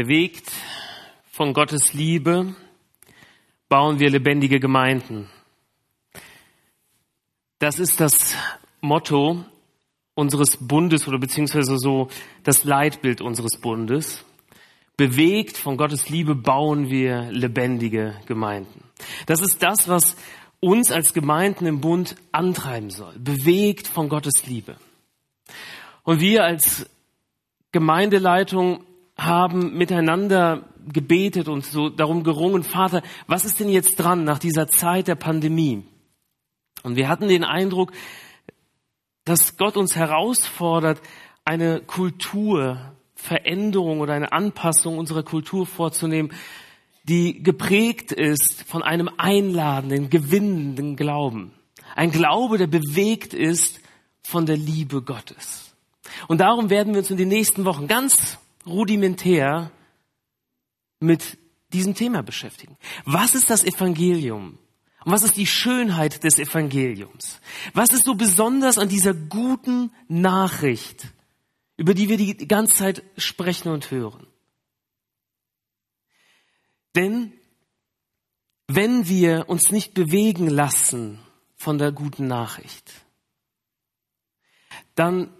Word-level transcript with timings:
Bewegt 0.00 0.52
von 1.32 1.52
Gottes 1.52 1.92
Liebe 1.92 2.54
bauen 3.68 3.98
wir 3.98 4.10
lebendige 4.10 4.60
Gemeinden. 4.60 5.28
Das 7.58 7.80
ist 7.80 7.98
das 7.98 8.36
Motto 8.80 9.44
unseres 10.14 10.56
Bundes 10.56 11.08
oder 11.08 11.18
beziehungsweise 11.18 11.78
so 11.78 12.10
das 12.44 12.62
Leitbild 12.62 13.20
unseres 13.20 13.60
Bundes. 13.60 14.24
Bewegt 14.96 15.56
von 15.56 15.76
Gottes 15.76 16.08
Liebe 16.08 16.36
bauen 16.36 16.90
wir 16.90 17.32
lebendige 17.32 18.14
Gemeinden. 18.26 18.84
Das 19.26 19.40
ist 19.40 19.64
das, 19.64 19.88
was 19.88 20.16
uns 20.60 20.92
als 20.92 21.12
Gemeinden 21.12 21.66
im 21.66 21.80
Bund 21.80 22.14
antreiben 22.30 22.90
soll. 22.90 23.18
Bewegt 23.18 23.88
von 23.88 24.08
Gottes 24.08 24.46
Liebe. 24.46 24.76
Und 26.04 26.20
wir 26.20 26.44
als 26.44 26.88
Gemeindeleitung 27.72 28.84
haben 29.18 29.76
miteinander 29.76 30.62
gebetet 30.92 31.48
und 31.48 31.64
so 31.66 31.88
darum 31.90 32.22
gerungen, 32.22 32.62
Vater, 32.62 33.02
was 33.26 33.44
ist 33.44 33.58
denn 33.60 33.68
jetzt 33.68 33.96
dran 33.96 34.24
nach 34.24 34.38
dieser 34.38 34.68
Zeit 34.68 35.08
der 35.08 35.16
Pandemie? 35.16 35.82
Und 36.82 36.96
wir 36.96 37.08
hatten 37.08 37.28
den 37.28 37.44
Eindruck, 37.44 37.92
dass 39.24 39.56
Gott 39.56 39.76
uns 39.76 39.94
herausfordert, 39.96 41.00
eine 41.44 41.80
Kulturveränderung 41.80 44.00
oder 44.00 44.14
eine 44.14 44.32
Anpassung 44.32 44.96
unserer 44.98 45.24
Kultur 45.24 45.66
vorzunehmen, 45.66 46.32
die 47.04 47.42
geprägt 47.42 48.12
ist 48.12 48.64
von 48.64 48.82
einem 48.82 49.08
einladenden, 49.16 50.10
gewinnenden 50.10 50.96
Glauben. 50.96 51.52
Ein 51.96 52.10
Glaube, 52.10 52.58
der 52.58 52.66
bewegt 52.66 53.32
ist 53.34 53.80
von 54.22 54.44
der 54.46 54.56
Liebe 54.56 55.02
Gottes. 55.02 55.74
Und 56.28 56.40
darum 56.40 56.70
werden 56.70 56.92
wir 56.92 57.00
uns 57.00 57.10
in 57.10 57.16
den 57.16 57.28
nächsten 57.28 57.64
Wochen 57.64 57.88
ganz 57.88 58.38
rudimentär 58.68 59.70
mit 61.00 61.38
diesem 61.72 61.94
Thema 61.94 62.22
beschäftigen. 62.22 62.76
Was 63.04 63.34
ist 63.34 63.50
das 63.50 63.64
Evangelium? 63.64 64.58
Und 65.04 65.12
was 65.12 65.22
ist 65.22 65.36
die 65.36 65.46
Schönheit 65.46 66.24
des 66.24 66.38
Evangeliums? 66.38 67.40
Was 67.72 67.92
ist 67.92 68.04
so 68.04 68.14
besonders 68.14 68.78
an 68.78 68.88
dieser 68.88 69.14
guten 69.14 69.92
Nachricht, 70.08 71.08
über 71.76 71.94
die 71.94 72.08
wir 72.08 72.16
die 72.16 72.36
ganze 72.48 72.76
Zeit 72.76 73.02
sprechen 73.16 73.70
und 73.70 73.90
hören? 73.90 74.26
Denn 76.94 77.32
wenn 78.66 79.08
wir 79.08 79.48
uns 79.48 79.70
nicht 79.70 79.94
bewegen 79.94 80.48
lassen 80.48 81.20
von 81.56 81.78
der 81.78 81.92
guten 81.92 82.26
Nachricht, 82.26 82.92
dann 84.94 85.32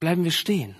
bleiben 0.00 0.24
wir 0.24 0.32
stehen. 0.32 0.74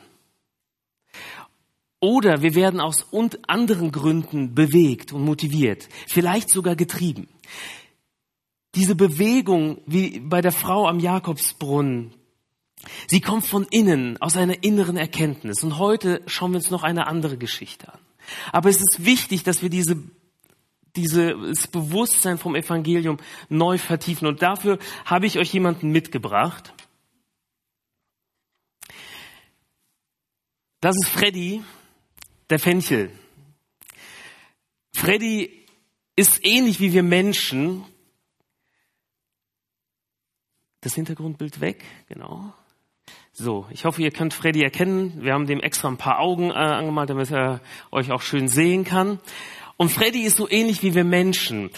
Oder 2.01 2.43
wir 2.43 2.55
werden 2.55 2.81
aus 2.81 3.07
anderen 3.47 3.91
Gründen 3.91 4.55
bewegt 4.55 5.13
und 5.13 5.25
motiviert, 5.25 5.89
vielleicht 6.07 6.51
sogar 6.51 6.77
getrieben. 6.77 7.29
Diese 8.75 8.95
Bewegung, 8.95 9.81
wie 9.87 10.21
bei 10.21 10.43
der 10.43 10.53
Frau 10.53 10.87
am 10.87 11.01
Jakobsbrunnen, 11.01 12.13
sie 13.07 13.23
kommt 13.23 13.47
von 13.47 13.67
innen, 13.71 14.21
aus 14.21 14.37
einer 14.37 14.63
inneren 14.63 14.99
Erkenntnis. 14.99 15.65
Und 15.65 15.79
heute 15.79 16.21
schauen 16.27 16.53
wir 16.53 16.59
uns 16.59 16.71
noch 16.71 16.83
eine 16.83 17.07
andere 17.07 17.39
Geschichte 17.39 17.91
an. 17.93 18.01
Aber 18.53 18.69
es 18.69 18.77
ist 18.77 19.05
wichtig, 19.05 19.45
dass 19.45 19.63
wir 19.63 19.71
diese 19.71 19.97
dieses 20.97 21.69
Bewusstsein 21.69 22.39
vom 22.39 22.55
Evangelium 22.55 23.19
neu 23.49 23.79
vertiefen. 23.79 24.27
Und 24.27 24.43
dafür 24.43 24.79
habe 25.05 25.27
ich 25.27 25.39
euch 25.39 25.53
jemanden 25.53 25.91
mitgebracht. 25.91 26.73
Das 30.81 30.97
ist 30.97 31.09
Freddy 31.11 31.63
der 32.51 32.59
Fenchel. 32.59 33.11
Freddy 34.95 35.67
ist 36.17 36.45
ähnlich 36.45 36.81
wie 36.81 36.93
wir 36.93 37.03
Menschen. 37.03 37.85
Das 40.81 40.95
Hintergrundbild 40.95 41.61
weg, 41.61 41.85
genau. 42.09 42.55
So, 43.33 43.67
ich 43.71 43.85
hoffe, 43.85 44.01
ihr 44.03 44.11
könnt 44.11 44.33
Freddy 44.33 44.63
erkennen. 44.63 45.23
Wir 45.23 45.35
haben 45.35 45.47
dem 45.47 45.61
extra 45.61 45.89
ein 45.89 45.99
paar 45.99 46.21
Augen 46.21 46.51
äh, 46.51 46.55
angemalt, 46.55 47.11
damit 47.11 47.31
er 47.31 47.61
euch 47.91 48.11
auch 48.11 48.23
schön 48.23 48.49
sehen 48.49 48.85
kann. 48.85 49.21
Und 49.77 49.91
Freddy 49.91 50.23
ist 50.23 50.39
so 50.39 50.49
ähnlich 50.49 50.83
wie 50.83 50.95
wir 50.95 51.05
Menschen. 51.05 51.71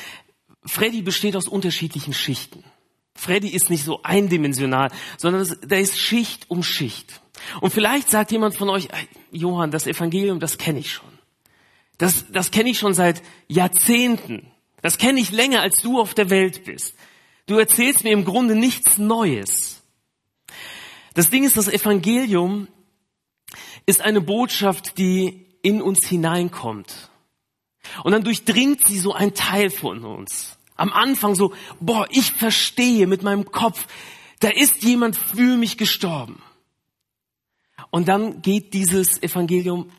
Freddy 0.64 1.02
besteht 1.02 1.34
aus 1.34 1.48
unterschiedlichen 1.48 2.14
Schichten. 2.14 2.62
Freddy 3.18 3.48
ist 3.48 3.68
nicht 3.68 3.84
so 3.84 4.02
eindimensional, 4.04 4.92
sondern 5.16 5.58
da 5.66 5.76
ist 5.76 5.98
Schicht 5.98 6.48
um 6.48 6.62
Schicht. 6.62 7.20
Und 7.60 7.72
vielleicht 7.72 8.10
sagt 8.10 8.30
jemand 8.30 8.56
von 8.56 8.68
euch, 8.68 8.88
Johann, 9.32 9.72
das 9.72 9.88
Evangelium, 9.88 10.38
das 10.38 10.56
kenne 10.56 10.78
ich 10.78 10.92
schon. 10.92 11.08
Das, 11.98 12.26
das 12.30 12.52
kenne 12.52 12.70
ich 12.70 12.78
schon 12.78 12.94
seit 12.94 13.22
Jahrzehnten. 13.48 14.52
Das 14.82 14.98
kenne 14.98 15.18
ich 15.18 15.32
länger, 15.32 15.62
als 15.62 15.82
du 15.82 16.00
auf 16.00 16.14
der 16.14 16.30
Welt 16.30 16.64
bist. 16.64 16.94
Du 17.46 17.58
erzählst 17.58 18.04
mir 18.04 18.12
im 18.12 18.24
Grunde 18.24 18.54
nichts 18.54 18.98
Neues. 18.98 19.82
Das 21.14 21.28
Ding 21.28 21.42
ist, 21.42 21.56
das 21.56 21.66
Evangelium 21.66 22.68
ist 23.84 24.00
eine 24.00 24.20
Botschaft, 24.20 24.96
die 24.96 25.46
in 25.62 25.82
uns 25.82 26.06
hineinkommt. 26.06 27.10
Und 28.04 28.12
dann 28.12 28.22
durchdringt 28.22 28.86
sie 28.86 28.98
so 29.00 29.12
ein 29.12 29.34
Teil 29.34 29.70
von 29.70 30.04
uns. 30.04 30.57
Am 30.78 30.92
Anfang 30.92 31.34
so, 31.34 31.52
boah, 31.80 32.06
ich 32.08 32.32
verstehe 32.32 33.06
mit 33.06 33.22
meinem 33.22 33.50
Kopf, 33.50 33.86
da 34.40 34.48
ist 34.48 34.82
jemand 34.84 35.16
für 35.16 35.56
mich 35.56 35.76
gestorben. 35.76 36.40
Und 37.90 38.08
dann 38.08 38.42
geht 38.42 38.72
dieses 38.74 39.20
Evangelium 39.22 39.90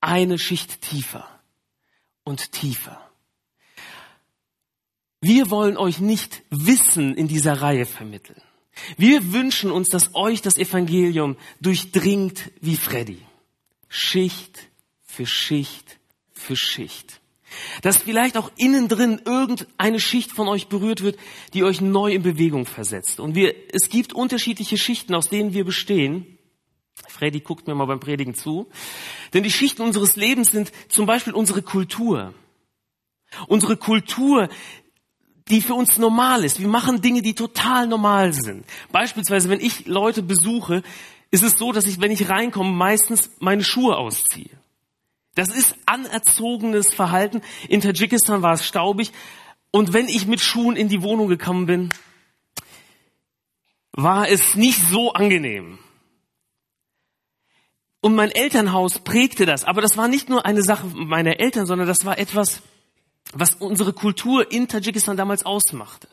eine 0.00 0.38
Schicht 0.38 0.80
tiefer 0.80 1.28
und 2.24 2.52
tiefer. 2.52 3.00
Wir 5.20 5.50
wollen 5.50 5.76
euch 5.76 5.98
nicht 5.98 6.42
Wissen 6.50 7.14
in 7.14 7.28
dieser 7.28 7.60
Reihe 7.60 7.84
vermitteln. 7.84 8.40
Wir 8.96 9.32
wünschen 9.32 9.70
uns, 9.70 9.88
dass 9.88 10.14
euch 10.14 10.40
das 10.40 10.56
Evangelium 10.56 11.36
durchdringt 11.60 12.52
wie 12.60 12.76
Freddy. 12.76 13.20
Schicht 13.88 14.68
für 15.04 15.26
Schicht 15.26 15.98
für 16.32 16.56
Schicht. 16.56 17.20
Dass 17.82 17.98
vielleicht 17.98 18.36
auch 18.36 18.50
innen 18.56 18.88
drin 18.88 19.20
irgendeine 19.24 20.00
Schicht 20.00 20.32
von 20.32 20.48
euch 20.48 20.68
berührt 20.68 21.02
wird, 21.02 21.18
die 21.54 21.64
euch 21.64 21.80
neu 21.80 22.12
in 22.12 22.22
Bewegung 22.22 22.66
versetzt. 22.66 23.20
Und 23.20 23.34
wir, 23.34 23.54
es 23.72 23.88
gibt 23.88 24.12
unterschiedliche 24.12 24.78
Schichten, 24.78 25.14
aus 25.14 25.28
denen 25.28 25.52
wir 25.52 25.64
bestehen. 25.64 26.38
Freddy 27.08 27.40
guckt 27.40 27.66
mir 27.66 27.74
mal 27.74 27.86
beim 27.86 28.00
Predigen 28.00 28.34
zu. 28.34 28.68
Denn 29.34 29.42
die 29.42 29.50
Schichten 29.50 29.82
unseres 29.82 30.16
Lebens 30.16 30.50
sind 30.50 30.72
zum 30.88 31.06
Beispiel 31.06 31.32
unsere 31.34 31.62
Kultur. 31.62 32.34
Unsere 33.48 33.76
Kultur, 33.76 34.48
die 35.48 35.60
für 35.60 35.74
uns 35.74 35.98
normal 35.98 36.44
ist. 36.44 36.60
Wir 36.60 36.68
machen 36.68 37.00
Dinge, 37.00 37.22
die 37.22 37.34
total 37.34 37.86
normal 37.86 38.32
sind. 38.32 38.64
Beispielsweise, 38.92 39.48
wenn 39.48 39.60
ich 39.60 39.86
Leute 39.86 40.22
besuche, 40.22 40.82
ist 41.30 41.42
es 41.42 41.54
so, 41.54 41.72
dass 41.72 41.86
ich, 41.86 42.00
wenn 42.00 42.10
ich 42.10 42.28
reinkomme, 42.28 42.70
meistens 42.70 43.30
meine 43.38 43.64
Schuhe 43.64 43.96
ausziehe. 43.96 44.50
Das 45.36 45.50
ist 45.50 45.76
anerzogenes 45.84 46.94
Verhalten. 46.94 47.42
In 47.68 47.82
Tadschikistan 47.82 48.40
war 48.40 48.54
es 48.54 48.66
staubig. 48.66 49.12
Und 49.70 49.92
wenn 49.92 50.08
ich 50.08 50.26
mit 50.26 50.40
Schuhen 50.40 50.76
in 50.76 50.88
die 50.88 51.02
Wohnung 51.02 51.28
gekommen 51.28 51.66
bin, 51.66 51.90
war 53.92 54.28
es 54.28 54.56
nicht 54.56 54.80
so 54.90 55.12
angenehm. 55.12 55.78
Und 58.00 58.14
mein 58.14 58.30
Elternhaus 58.30 58.98
prägte 59.00 59.44
das. 59.44 59.64
Aber 59.64 59.82
das 59.82 59.98
war 59.98 60.08
nicht 60.08 60.30
nur 60.30 60.46
eine 60.46 60.62
Sache 60.62 60.86
meiner 60.86 61.38
Eltern, 61.38 61.66
sondern 61.66 61.86
das 61.86 62.06
war 62.06 62.18
etwas, 62.18 62.62
was 63.34 63.54
unsere 63.56 63.92
Kultur 63.92 64.50
in 64.50 64.68
Tadschikistan 64.68 65.18
damals 65.18 65.44
ausmachte. 65.44 66.08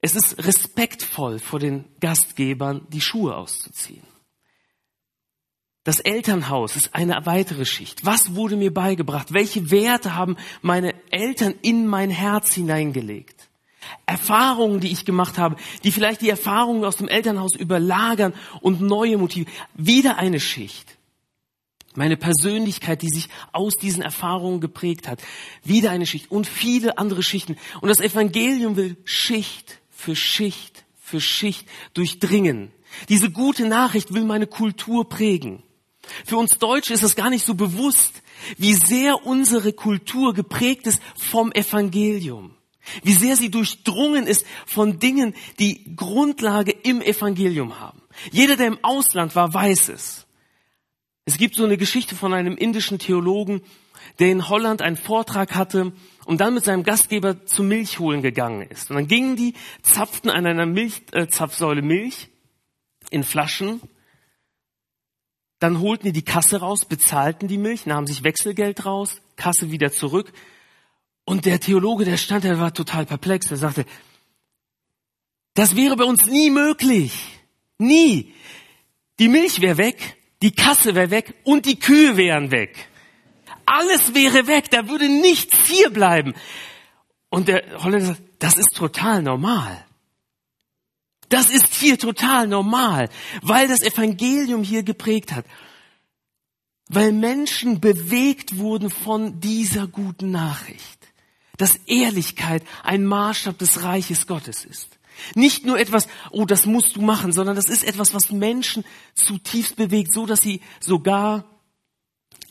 Es 0.00 0.16
ist 0.16 0.42
respektvoll 0.42 1.40
vor 1.40 1.58
den 1.58 1.84
Gastgebern, 2.00 2.86
die 2.88 3.02
Schuhe 3.02 3.36
auszuziehen. 3.36 4.11
Das 5.84 5.98
Elternhaus 5.98 6.76
ist 6.76 6.94
eine 6.94 7.26
weitere 7.26 7.64
Schicht. 7.64 8.04
Was 8.04 8.34
wurde 8.34 8.56
mir 8.56 8.72
beigebracht? 8.72 9.32
Welche 9.32 9.70
Werte 9.70 10.14
haben 10.14 10.36
meine 10.60 10.94
Eltern 11.10 11.54
in 11.62 11.86
mein 11.86 12.10
Herz 12.10 12.52
hineingelegt? 12.52 13.48
Erfahrungen, 14.06 14.78
die 14.78 14.92
ich 14.92 15.04
gemacht 15.04 15.38
habe, 15.38 15.56
die 15.82 15.90
vielleicht 15.90 16.20
die 16.20 16.30
Erfahrungen 16.30 16.84
aus 16.84 16.96
dem 16.96 17.08
Elternhaus 17.08 17.56
überlagern 17.56 18.32
und 18.60 18.80
neue 18.80 19.18
Motive. 19.18 19.50
Wieder 19.74 20.18
eine 20.18 20.38
Schicht. 20.38 20.98
Meine 21.94 22.16
Persönlichkeit, 22.16 23.02
die 23.02 23.08
sich 23.08 23.28
aus 23.50 23.76
diesen 23.76 24.02
Erfahrungen 24.02 24.60
geprägt 24.60 25.08
hat. 25.08 25.20
Wieder 25.64 25.90
eine 25.90 26.06
Schicht 26.06 26.30
und 26.30 26.46
viele 26.46 26.96
andere 26.96 27.24
Schichten. 27.24 27.56
Und 27.80 27.88
das 27.88 28.00
Evangelium 28.00 28.76
will 28.76 28.96
Schicht 29.04 29.80
für 29.90 30.14
Schicht 30.14 30.84
für 31.12 31.20
Schicht 31.20 31.68
durchdringen. 31.92 32.72
Diese 33.10 33.30
gute 33.30 33.68
Nachricht 33.68 34.14
will 34.14 34.24
meine 34.24 34.46
Kultur 34.46 35.06
prägen. 35.08 35.62
Für 36.24 36.36
uns 36.36 36.58
Deutsche 36.58 36.94
ist 36.94 37.02
es 37.02 37.16
gar 37.16 37.30
nicht 37.30 37.44
so 37.44 37.54
bewusst, 37.54 38.22
wie 38.58 38.74
sehr 38.74 39.26
unsere 39.26 39.72
Kultur 39.72 40.34
geprägt 40.34 40.86
ist 40.86 41.00
vom 41.16 41.52
Evangelium. 41.52 42.54
Wie 43.02 43.12
sehr 43.12 43.36
sie 43.36 43.50
durchdrungen 43.50 44.26
ist 44.26 44.44
von 44.66 44.98
Dingen, 44.98 45.34
die 45.58 45.94
Grundlage 45.94 46.72
im 46.72 47.00
Evangelium 47.00 47.78
haben. 47.78 48.02
Jeder, 48.32 48.56
der 48.56 48.66
im 48.66 48.78
Ausland 48.82 49.36
war, 49.36 49.54
weiß 49.54 49.88
es. 49.88 50.26
Es 51.24 51.38
gibt 51.38 51.54
so 51.54 51.64
eine 51.64 51.76
Geschichte 51.76 52.16
von 52.16 52.34
einem 52.34 52.56
indischen 52.56 52.98
Theologen, 52.98 53.62
der 54.18 54.30
in 54.30 54.48
Holland 54.48 54.82
einen 54.82 54.96
Vortrag 54.96 55.54
hatte 55.54 55.92
und 56.24 56.40
dann 56.40 56.54
mit 56.54 56.64
seinem 56.64 56.82
Gastgeber 56.82 57.46
zum 57.46 57.68
Milch 57.68 58.00
holen 58.00 58.22
gegangen 58.22 58.62
ist. 58.62 58.90
Und 58.90 58.96
dann 58.96 59.06
gingen 59.06 59.36
die, 59.36 59.54
zapften 59.82 60.30
an 60.30 60.46
einer 60.46 60.66
Milchzapfsäule 60.66 61.80
äh, 61.80 61.84
Milch 61.84 62.28
in 63.10 63.22
Flaschen, 63.22 63.80
dann 65.62 65.80
holten 65.80 66.06
die 66.06 66.12
die 66.12 66.24
Kasse 66.24 66.58
raus, 66.58 66.84
bezahlten 66.84 67.46
die 67.46 67.56
Milch, 67.56 67.86
nahmen 67.86 68.08
sich 68.08 68.24
Wechselgeld 68.24 68.84
raus, 68.84 69.20
Kasse 69.36 69.70
wieder 69.70 69.92
zurück. 69.92 70.32
Und 71.24 71.44
der 71.46 71.60
Theologe, 71.60 72.04
der 72.04 72.16
stand, 72.16 72.42
der 72.42 72.58
war 72.58 72.74
total 72.74 73.06
perplex. 73.06 73.48
Er 73.48 73.58
sagte, 73.58 73.86
das 75.54 75.76
wäre 75.76 75.94
bei 75.94 76.04
uns 76.04 76.26
nie 76.26 76.50
möglich. 76.50 77.12
Nie. 77.78 78.34
Die 79.20 79.28
Milch 79.28 79.60
wäre 79.60 79.78
weg, 79.78 80.16
die 80.42 80.50
Kasse 80.50 80.96
wäre 80.96 81.10
weg 81.10 81.34
und 81.44 81.64
die 81.66 81.78
Kühe 81.78 82.16
wären 82.16 82.50
weg. 82.50 82.88
Alles 83.64 84.14
wäre 84.14 84.48
weg, 84.48 84.68
da 84.70 84.88
würde 84.88 85.08
nichts 85.08 85.68
hier 85.68 85.90
bleiben. 85.90 86.34
Und 87.28 87.46
der 87.46 87.62
Holländer 87.84 88.06
sagt, 88.06 88.22
das 88.40 88.56
ist 88.56 88.74
total 88.74 89.22
normal. 89.22 89.86
Das 91.32 91.48
ist 91.48 91.72
hier 91.72 91.98
total 91.98 92.46
normal, 92.46 93.08
weil 93.40 93.66
das 93.66 93.80
Evangelium 93.80 94.62
hier 94.62 94.82
geprägt 94.82 95.32
hat. 95.32 95.46
Weil 96.88 97.12
Menschen 97.12 97.80
bewegt 97.80 98.58
wurden 98.58 98.90
von 98.90 99.40
dieser 99.40 99.86
guten 99.86 100.30
Nachricht. 100.30 100.98
Dass 101.56 101.76
Ehrlichkeit 101.86 102.62
ein 102.82 103.06
Maßstab 103.06 103.56
des 103.56 103.82
Reiches 103.82 104.26
Gottes 104.26 104.66
ist. 104.66 104.98
Nicht 105.34 105.64
nur 105.64 105.78
etwas, 105.78 106.06
oh, 106.32 106.44
das 106.44 106.66
musst 106.66 106.96
du 106.96 107.00
machen, 107.00 107.32
sondern 107.32 107.56
das 107.56 107.70
ist 107.70 107.84
etwas, 107.84 108.12
was 108.12 108.30
Menschen 108.30 108.84
zutiefst 109.14 109.76
bewegt, 109.76 110.12
so 110.12 110.26
dass 110.26 110.42
sie 110.42 110.60
sogar 110.80 111.46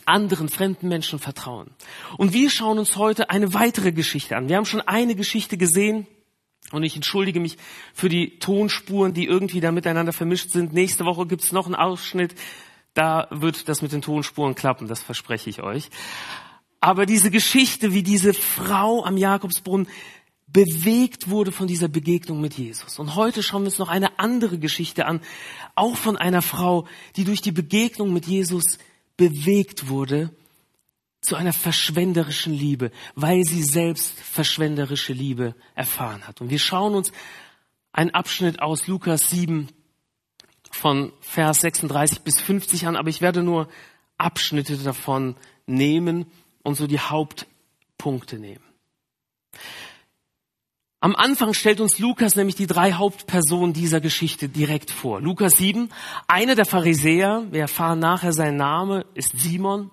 anderen 0.05 0.49
fremden 0.49 0.87
Menschen 0.87 1.19
vertrauen. 1.19 1.69
Und 2.17 2.33
wir 2.33 2.49
schauen 2.49 2.79
uns 2.79 2.95
heute 2.95 3.29
eine 3.29 3.53
weitere 3.53 3.91
Geschichte 3.91 4.35
an. 4.35 4.49
Wir 4.49 4.57
haben 4.57 4.65
schon 4.65 4.81
eine 4.81 5.13
Geschichte 5.13 5.55
gesehen 5.57 6.07
und 6.71 6.83
ich 6.83 6.95
entschuldige 6.95 7.39
mich 7.39 7.57
für 7.93 8.09
die 8.09 8.39
Tonspuren, 8.39 9.13
die 9.13 9.25
irgendwie 9.25 9.61
da 9.61 9.71
miteinander 9.71 10.13
vermischt 10.13 10.51
sind. 10.51 10.73
Nächste 10.73 11.05
Woche 11.05 11.25
gibt's 11.25 11.51
noch 11.51 11.65
einen 11.65 11.75
Ausschnitt, 11.75 12.35
da 12.93 13.27
wird 13.31 13.69
das 13.69 13.81
mit 13.81 13.91
den 13.91 14.01
Tonspuren 14.01 14.55
klappen, 14.55 14.87
das 14.87 15.01
verspreche 15.01 15.49
ich 15.49 15.61
euch. 15.61 15.89
Aber 16.79 17.05
diese 17.05 17.31
Geschichte, 17.31 17.93
wie 17.93 18.03
diese 18.03 18.33
Frau 18.33 19.05
am 19.05 19.17
Jakobsbrunnen 19.17 19.87
bewegt 20.47 21.29
wurde 21.29 21.51
von 21.51 21.67
dieser 21.67 21.87
Begegnung 21.87 22.41
mit 22.41 22.55
Jesus. 22.55 22.99
Und 22.99 23.15
heute 23.15 23.41
schauen 23.43 23.61
wir 23.61 23.67
uns 23.67 23.79
noch 23.79 23.87
eine 23.87 24.19
andere 24.19 24.57
Geschichte 24.59 25.05
an, 25.05 25.21
auch 25.75 25.95
von 25.95 26.17
einer 26.17 26.41
Frau, 26.41 26.87
die 27.15 27.23
durch 27.23 27.41
die 27.41 27.53
Begegnung 27.53 28.11
mit 28.11 28.25
Jesus 28.25 28.77
bewegt 29.15 29.87
wurde 29.87 30.35
zu 31.21 31.35
einer 31.35 31.53
verschwenderischen 31.53 32.53
Liebe, 32.53 32.91
weil 33.15 33.43
sie 33.43 33.61
selbst 33.61 34.19
verschwenderische 34.19 35.13
Liebe 35.13 35.55
erfahren 35.75 36.27
hat. 36.27 36.41
Und 36.41 36.49
wir 36.49 36.59
schauen 36.59 36.95
uns 36.95 37.11
einen 37.93 38.11
Abschnitt 38.11 38.61
aus 38.61 38.87
Lukas 38.87 39.29
7 39.29 39.69
von 40.71 41.13
Vers 41.21 41.61
36 41.61 42.21
bis 42.21 42.39
50 42.41 42.87
an, 42.87 42.95
aber 42.95 43.09
ich 43.09 43.21
werde 43.21 43.43
nur 43.43 43.69
Abschnitte 44.17 44.77
davon 44.77 45.35
nehmen 45.67 46.25
und 46.63 46.75
so 46.75 46.87
die 46.87 46.99
Hauptpunkte 46.99 48.39
nehmen. 48.39 48.63
Am 51.03 51.15
Anfang 51.15 51.53
stellt 51.53 51.81
uns 51.81 51.97
Lukas 51.97 52.35
nämlich 52.35 52.55
die 52.55 52.67
drei 52.67 52.93
Hauptpersonen 52.93 53.73
dieser 53.73 54.01
Geschichte 54.01 54.49
direkt 54.49 54.91
vor. 54.91 55.19
Lukas 55.19 55.57
7, 55.57 55.89
einer 56.27 56.53
der 56.55 56.65
Pharisäer, 56.65 57.47
wir 57.49 57.61
erfahren 57.61 57.99
nachher 57.99 58.33
sein 58.33 58.55
Name, 58.55 59.05
ist 59.15 59.37
Simon, 59.37 59.89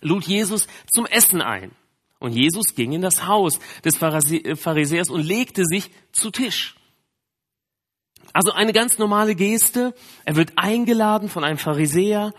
lud 0.00 0.24
Jesus 0.24 0.66
zum 0.92 1.06
Essen 1.06 1.42
ein. 1.42 1.72
Und 2.18 2.32
Jesus 2.32 2.74
ging 2.74 2.92
in 2.92 3.00
das 3.00 3.26
Haus 3.26 3.58
des 3.84 3.96
Pharisäers 3.96 5.08
und 5.08 5.22
legte 5.22 5.64
sich 5.64 5.90
zu 6.12 6.30
Tisch. 6.30 6.76
Also 8.32 8.52
eine 8.52 8.72
ganz 8.72 8.98
normale 8.98 9.34
Geste. 9.34 9.94
Er 10.24 10.36
wird 10.36 10.52
eingeladen 10.56 11.28
von 11.28 11.44
einem 11.44 11.58
Pharisäer, 11.58 12.32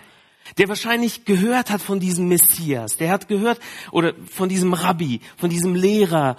der 0.58 0.70
wahrscheinlich 0.70 1.26
gehört 1.26 1.70
hat 1.70 1.82
von 1.82 2.00
diesem 2.00 2.28
Messias. 2.28 2.98
Der 2.98 3.12
hat 3.12 3.28
gehört, 3.28 3.60
oder 3.92 4.14
von 4.30 4.50
diesem 4.50 4.74
Rabbi, 4.74 5.22
von 5.38 5.50
diesem 5.50 5.76
Lehrer, 5.76 6.38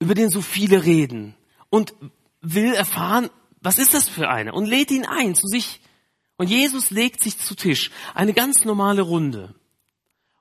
über 0.00 0.14
den 0.14 0.30
so 0.30 0.42
viele 0.42 0.84
reden 0.84 1.34
und 1.68 1.94
will 2.40 2.72
erfahren, 2.74 3.30
was 3.60 3.78
ist 3.78 3.94
das 3.94 4.08
für 4.08 4.28
eine 4.28 4.52
und 4.52 4.66
lädt 4.66 4.90
ihn 4.90 5.04
ein 5.06 5.34
zu 5.34 5.46
sich. 5.46 5.80
Und 6.36 6.48
Jesus 6.48 6.90
legt 6.90 7.22
sich 7.22 7.38
zu 7.38 7.54
Tisch. 7.54 7.90
Eine 8.14 8.32
ganz 8.32 8.64
normale 8.64 9.02
Runde. 9.02 9.54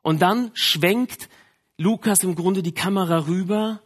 Und 0.02 0.22
dann 0.22 0.52
schwenkt 0.54 1.30
Lukas 1.78 2.24
im 2.24 2.36
Grunde 2.36 2.64
die 2.64 2.74
Kamera 2.74 3.28
rüber 3.28 3.82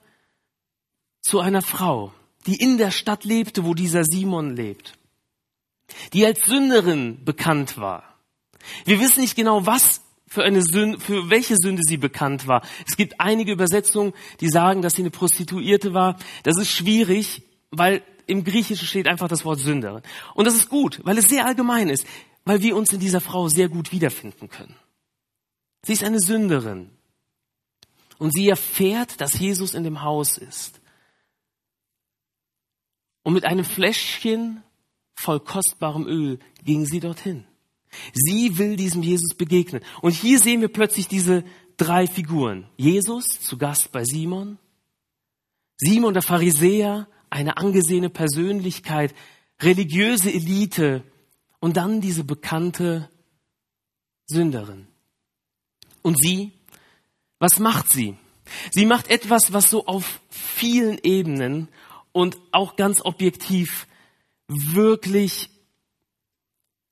zu 1.21 1.39
einer 1.39 1.61
Frau, 1.61 2.13
die 2.45 2.55
in 2.55 2.77
der 2.77 2.91
Stadt 2.91 3.23
lebte, 3.23 3.65
wo 3.65 3.73
dieser 3.73 4.03
Simon 4.03 4.55
lebt, 4.55 4.97
die 6.13 6.25
als 6.25 6.41
Sünderin 6.45 7.23
bekannt 7.23 7.77
war. 7.77 8.03
Wir 8.85 8.99
wissen 8.99 9.21
nicht 9.21 9.35
genau, 9.35 9.65
was 9.65 10.01
für 10.27 10.43
eine 10.43 10.63
Sünde, 10.63 10.99
für 10.99 11.29
welche 11.29 11.55
Sünde 11.55 11.83
sie 11.85 11.97
bekannt 11.97 12.47
war. 12.47 12.65
Es 12.87 12.97
gibt 12.97 13.19
einige 13.19 13.51
Übersetzungen, 13.51 14.13
die 14.39 14.49
sagen, 14.49 14.81
dass 14.81 14.95
sie 14.95 15.03
eine 15.03 15.11
Prostituierte 15.11 15.93
war. 15.93 16.17
Das 16.43 16.57
ist 16.57 16.71
schwierig, 16.71 17.43
weil 17.69 18.01
im 18.25 18.43
Griechischen 18.43 18.87
steht 18.87 19.07
einfach 19.07 19.27
das 19.27 19.45
Wort 19.45 19.59
Sünderin. 19.59 20.01
Und 20.33 20.45
das 20.45 20.55
ist 20.55 20.69
gut, 20.69 21.01
weil 21.03 21.17
es 21.17 21.27
sehr 21.27 21.45
allgemein 21.45 21.89
ist, 21.89 22.07
weil 22.45 22.61
wir 22.61 22.75
uns 22.75 22.91
in 22.91 22.99
dieser 22.99 23.21
Frau 23.21 23.47
sehr 23.47 23.69
gut 23.69 23.91
wiederfinden 23.91 24.49
können. 24.49 24.75
Sie 25.83 25.93
ist 25.93 26.03
eine 26.03 26.19
Sünderin. 26.19 26.89
Und 28.17 28.33
sie 28.33 28.47
erfährt, 28.47 29.19
dass 29.19 29.37
Jesus 29.37 29.73
in 29.73 29.83
dem 29.83 30.01
Haus 30.01 30.37
ist. 30.37 30.79
Und 33.23 33.33
mit 33.33 33.45
einem 33.45 33.65
Fläschchen 33.65 34.63
voll 35.15 35.39
kostbarem 35.39 36.07
Öl 36.07 36.39
ging 36.63 36.85
sie 36.85 36.99
dorthin. 36.99 37.45
Sie 38.13 38.57
will 38.57 38.75
diesem 38.75 39.03
Jesus 39.03 39.35
begegnen. 39.35 39.83
Und 40.01 40.11
hier 40.11 40.39
sehen 40.39 40.61
wir 40.61 40.67
plötzlich 40.67 41.07
diese 41.07 41.43
drei 41.77 42.07
Figuren. 42.07 42.67
Jesus 42.77 43.25
zu 43.39 43.57
Gast 43.57 43.91
bei 43.91 44.03
Simon. 44.03 44.57
Simon 45.77 46.13
der 46.13 46.23
Pharisäer, 46.23 47.07
eine 47.29 47.57
angesehene 47.57 48.09
Persönlichkeit, 48.09 49.13
religiöse 49.61 50.31
Elite 50.31 51.03
und 51.59 51.77
dann 51.77 52.01
diese 52.01 52.23
bekannte 52.23 53.09
Sünderin. 54.27 54.87
Und 56.03 56.21
sie, 56.21 56.51
was 57.39 57.57
macht 57.57 57.89
sie? 57.91 58.15
Sie 58.71 58.85
macht 58.85 59.09
etwas, 59.09 59.53
was 59.53 59.71
so 59.71 59.87
auf 59.87 60.21
vielen 60.29 60.99
Ebenen 61.01 61.69
und 62.11 62.37
auch 62.51 62.75
ganz 62.75 63.01
objektiv 63.03 63.87
wirklich 64.47 65.49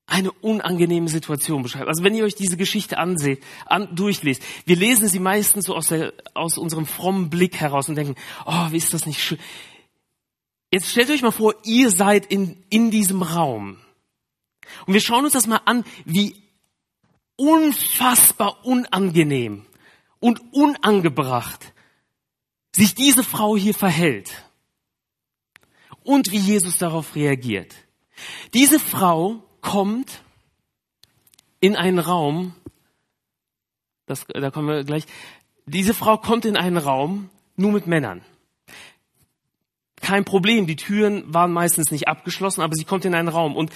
eine 0.08 0.32
unangenehme 0.32 1.08
Situation 1.08 1.63
beschreibt. 1.63 1.88
Also 1.88 2.03
wenn 2.03 2.15
ihr 2.15 2.25
euch 2.25 2.36
diese 2.36 2.58
Geschichte 2.58 2.98
anseht, 2.98 3.44
an, 3.65 3.96
durchlest, 3.96 4.41
wir 4.65 4.75
lesen 4.75 5.08
sie 5.08 5.20
meistens 5.20 5.65
so 5.65 5.75
aus, 5.75 5.88
der, 5.88 6.13
aus 6.34 6.58
unserem 6.58 6.86
frommen 6.86 7.30
Blick 7.30 7.56
heraus 7.56 7.88
und 7.88 7.96
denken, 7.96 8.15
oh, 8.46 8.72
wie 8.72 8.77
ist 8.77 8.94
das 8.94 9.06
nicht 9.06 9.24
schön. 9.24 9.38
Jetzt 10.70 10.89
stellt 10.89 11.10
euch 11.10 11.22
mal 11.22 11.32
vor, 11.32 11.56
ihr 11.63 11.91
seid 11.91 12.25
in, 12.25 12.62
in 12.70 12.91
diesem 12.91 13.22
Raum. 13.22 13.77
Und 14.86 14.94
wir 14.94 15.01
schauen 15.01 15.24
uns 15.24 15.34
das 15.34 15.48
mal 15.48 15.62
an, 15.65 15.86
wie 16.03 16.36
unfassbar 17.41 18.63
unangenehm 18.63 19.65
und 20.19 20.39
unangebracht 20.53 21.74
sich 22.71 22.93
diese 22.93 23.24
Frau 23.24 23.57
hier 23.57 23.74
verhält. 23.74 24.45
Und 26.03 26.31
wie 26.31 26.38
Jesus 26.38 26.77
darauf 26.77 27.15
reagiert. 27.15 27.74
Diese 28.53 28.79
Frau 28.79 29.43
kommt 29.62 30.21
in 31.60 31.75
einen 31.75 32.00
Raum, 32.00 32.53
das, 34.05 34.25
da 34.27 34.51
kommen 34.51 34.67
wir 34.67 34.83
gleich, 34.83 35.05
diese 35.65 35.95
Frau 35.95 36.17
kommt 36.17 36.45
in 36.45 36.57
einen 36.57 36.77
Raum 36.77 37.29
nur 37.55 37.71
mit 37.71 37.88
Männern. 37.88 38.21
Kein 40.00 40.25
Problem, 40.25 40.67
die 40.67 40.75
Türen 40.75 41.33
waren 41.33 41.51
meistens 41.51 41.91
nicht 41.91 42.07
abgeschlossen, 42.07 42.62
aber 42.62 42.75
sie 42.75 42.86
kommt 42.86 43.05
in 43.05 43.15
einen 43.15 43.29
Raum 43.29 43.55
und 43.55 43.71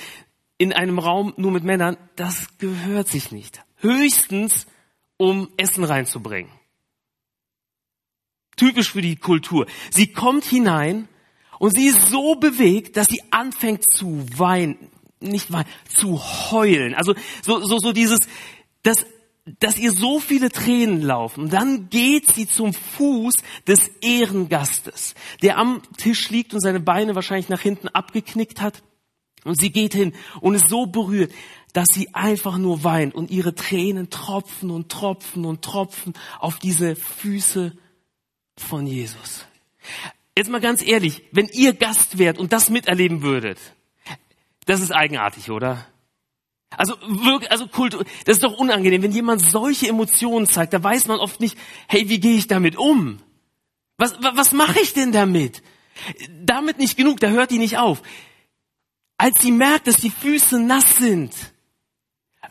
in 0.57 0.73
einem 0.73 0.99
Raum 0.99 1.33
nur 1.37 1.51
mit 1.51 1.63
Männern, 1.63 1.97
das 2.15 2.57
gehört 2.57 3.07
sich 3.07 3.31
nicht. 3.31 3.63
Höchstens, 3.77 4.67
um 5.17 5.49
Essen 5.57 5.83
reinzubringen. 5.83 6.51
Typisch 8.55 8.91
für 8.91 9.01
die 9.01 9.17
Kultur. 9.17 9.65
Sie 9.91 10.07
kommt 10.13 10.45
hinein 10.45 11.09
und 11.59 11.75
sie 11.75 11.87
ist 11.87 12.09
so 12.09 12.35
bewegt, 12.35 12.95
dass 12.95 13.07
sie 13.07 13.21
anfängt 13.31 13.83
zu 13.91 14.25
weinen 14.37 14.91
nicht 15.19 15.49
mal 15.49 15.65
zu 15.87 16.19
heulen. 16.51 16.93
Also 16.93 17.15
so, 17.41 17.59
so, 17.65 17.79
so 17.79 17.91
dieses, 17.91 18.19
dass, 18.83 19.05
dass 19.59 19.77
ihr 19.77 19.91
so 19.91 20.19
viele 20.19 20.49
Tränen 20.49 21.01
laufen. 21.01 21.49
Dann 21.49 21.89
geht 21.89 22.31
sie 22.31 22.47
zum 22.47 22.73
Fuß 22.73 23.35
des 23.67 23.89
Ehrengastes, 24.01 25.15
der 25.41 25.57
am 25.57 25.81
Tisch 25.97 26.29
liegt 26.29 26.53
und 26.53 26.61
seine 26.61 26.79
Beine 26.79 27.15
wahrscheinlich 27.15 27.49
nach 27.49 27.61
hinten 27.61 27.87
abgeknickt 27.89 28.61
hat. 28.61 28.83
Und 29.45 29.57
sie 29.57 29.71
geht 29.71 29.93
hin 29.93 30.13
und 30.41 30.55
ist 30.55 30.67
so 30.67 30.85
berührt. 30.85 31.31
dass 31.75 31.89
sie 31.93 32.15
einfach 32.15 32.57
nur 32.57 32.85
weint 32.85 33.13
und 33.13 33.29
ihre 33.29 33.53
Tränen 33.53 34.09
tropfen 34.09 34.71
und 34.71 34.89
tropfen 34.89 35.45
und 35.45 35.61
tropfen 35.61 36.13
auf 36.39 36.57
diese 36.57 36.95
Füße 36.95 37.73
von 38.55 38.87
Jesus. 38.87 39.45
Jetzt 40.37 40.49
mal 40.49 40.61
ganz 40.61 40.81
ehrlich, 40.81 41.23
wenn 41.33 41.49
ihr 41.51 41.73
Gast 41.73 42.17
wärt 42.17 42.37
und 42.37 42.53
das 42.53 42.69
miterleben 42.69 43.21
würdet, 43.23 43.59
das 44.65 44.79
ist 44.79 44.91
eigenartig, 44.91 45.51
oder? 45.51 45.85
Also 46.69 46.95
wirklich, 47.07 47.51
also 47.51 47.67
Kultur, 47.67 48.05
das 48.23 48.37
ist 48.37 48.43
doch 48.43 48.57
unangenehm. 48.57 49.03
Wenn 49.03 49.11
jemand 49.11 49.41
solche 49.41 49.89
Emotionen 49.89 50.47
zeigt, 50.47 50.71
da 50.71 50.81
weiß 50.81 51.07
man 51.07 51.19
oft 51.19 51.41
nicht, 51.41 51.57
hey, 51.89 52.07
wie 52.07 52.21
gehe 52.21 52.37
ich 52.37 52.47
damit 52.47 52.77
um? 52.77 53.19
Was, 53.97 54.15
was 54.21 54.53
mache 54.53 54.79
ich 54.79 54.93
denn 54.93 55.11
damit? 55.11 55.61
Damit 56.41 56.77
nicht 56.77 56.95
genug, 56.95 57.19
da 57.19 57.27
hört 57.27 57.51
die 57.51 57.59
nicht 57.59 57.77
auf. 57.77 58.01
Als 59.17 59.41
sie 59.41 59.51
merkt, 59.51 59.87
dass 59.87 59.97
die 59.97 60.09
Füße 60.09 60.59
nass 60.59 60.97
sind, 60.97 61.33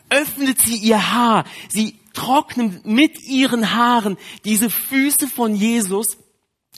öffnet 0.09 0.59
sie 0.59 0.77
ihr 0.77 1.11
Haar. 1.11 1.45
Sie 1.69 1.99
trocknet 2.13 2.85
mit 2.85 3.21
ihren 3.23 3.73
Haaren 3.75 4.17
diese 4.45 4.69
Füße 4.69 5.27
von 5.27 5.55
Jesus, 5.55 6.17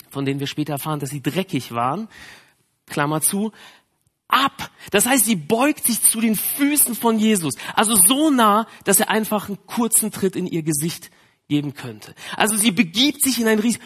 von 0.09 0.25
denen 0.25 0.39
wir 0.39 0.47
später 0.47 0.73
erfahren, 0.73 0.99
dass 0.99 1.11
sie 1.11 1.21
dreckig 1.21 1.71
waren, 1.71 2.07
Klammer 2.85 3.21
zu, 3.21 3.51
ab. 4.27 4.71
Das 4.91 5.05
heißt, 5.05 5.25
sie 5.25 5.35
beugt 5.35 5.85
sich 5.85 6.01
zu 6.01 6.19
den 6.21 6.35
Füßen 6.35 6.95
von 6.95 7.19
Jesus. 7.19 7.55
Also 7.75 7.95
so 7.95 8.29
nah, 8.29 8.67
dass 8.83 8.99
er 8.99 9.09
einfach 9.09 9.47
einen 9.47 9.65
kurzen 9.65 10.11
Tritt 10.11 10.35
in 10.35 10.47
ihr 10.47 10.63
Gesicht 10.63 11.11
geben 11.47 11.73
könnte. 11.73 12.13
Also 12.35 12.57
sie 12.57 12.71
begibt 12.71 13.21
sich 13.23 13.39
in 13.39 13.47
ein 13.47 13.59
Ries 13.59 13.79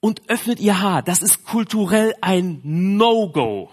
und 0.00 0.22
öffnet 0.28 0.60
ihr 0.60 0.80
Haar. 0.80 1.02
Das 1.02 1.22
ist 1.22 1.44
kulturell 1.44 2.14
ein 2.20 2.60
No-Go. 2.62 3.70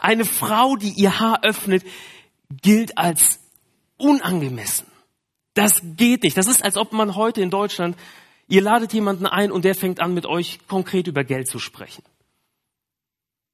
Eine 0.00 0.24
Frau, 0.24 0.76
die 0.76 0.90
ihr 0.90 1.20
Haar 1.20 1.42
öffnet, 1.42 1.84
gilt 2.62 2.98
als 2.98 3.40
unangemessen. 3.96 4.86
Das 5.54 5.80
geht 5.82 6.22
nicht. 6.22 6.36
Das 6.36 6.46
ist, 6.46 6.64
als 6.64 6.76
ob 6.76 6.92
man 6.92 7.16
heute 7.16 7.40
in 7.40 7.50
Deutschland, 7.50 7.96
ihr 8.46 8.60
ladet 8.60 8.92
jemanden 8.92 9.26
ein 9.26 9.50
und 9.50 9.64
der 9.64 9.74
fängt 9.74 10.00
an, 10.00 10.14
mit 10.14 10.26
euch 10.26 10.58
konkret 10.68 11.06
über 11.06 11.24
Geld 11.24 11.48
zu 11.48 11.58
sprechen. 11.58 12.04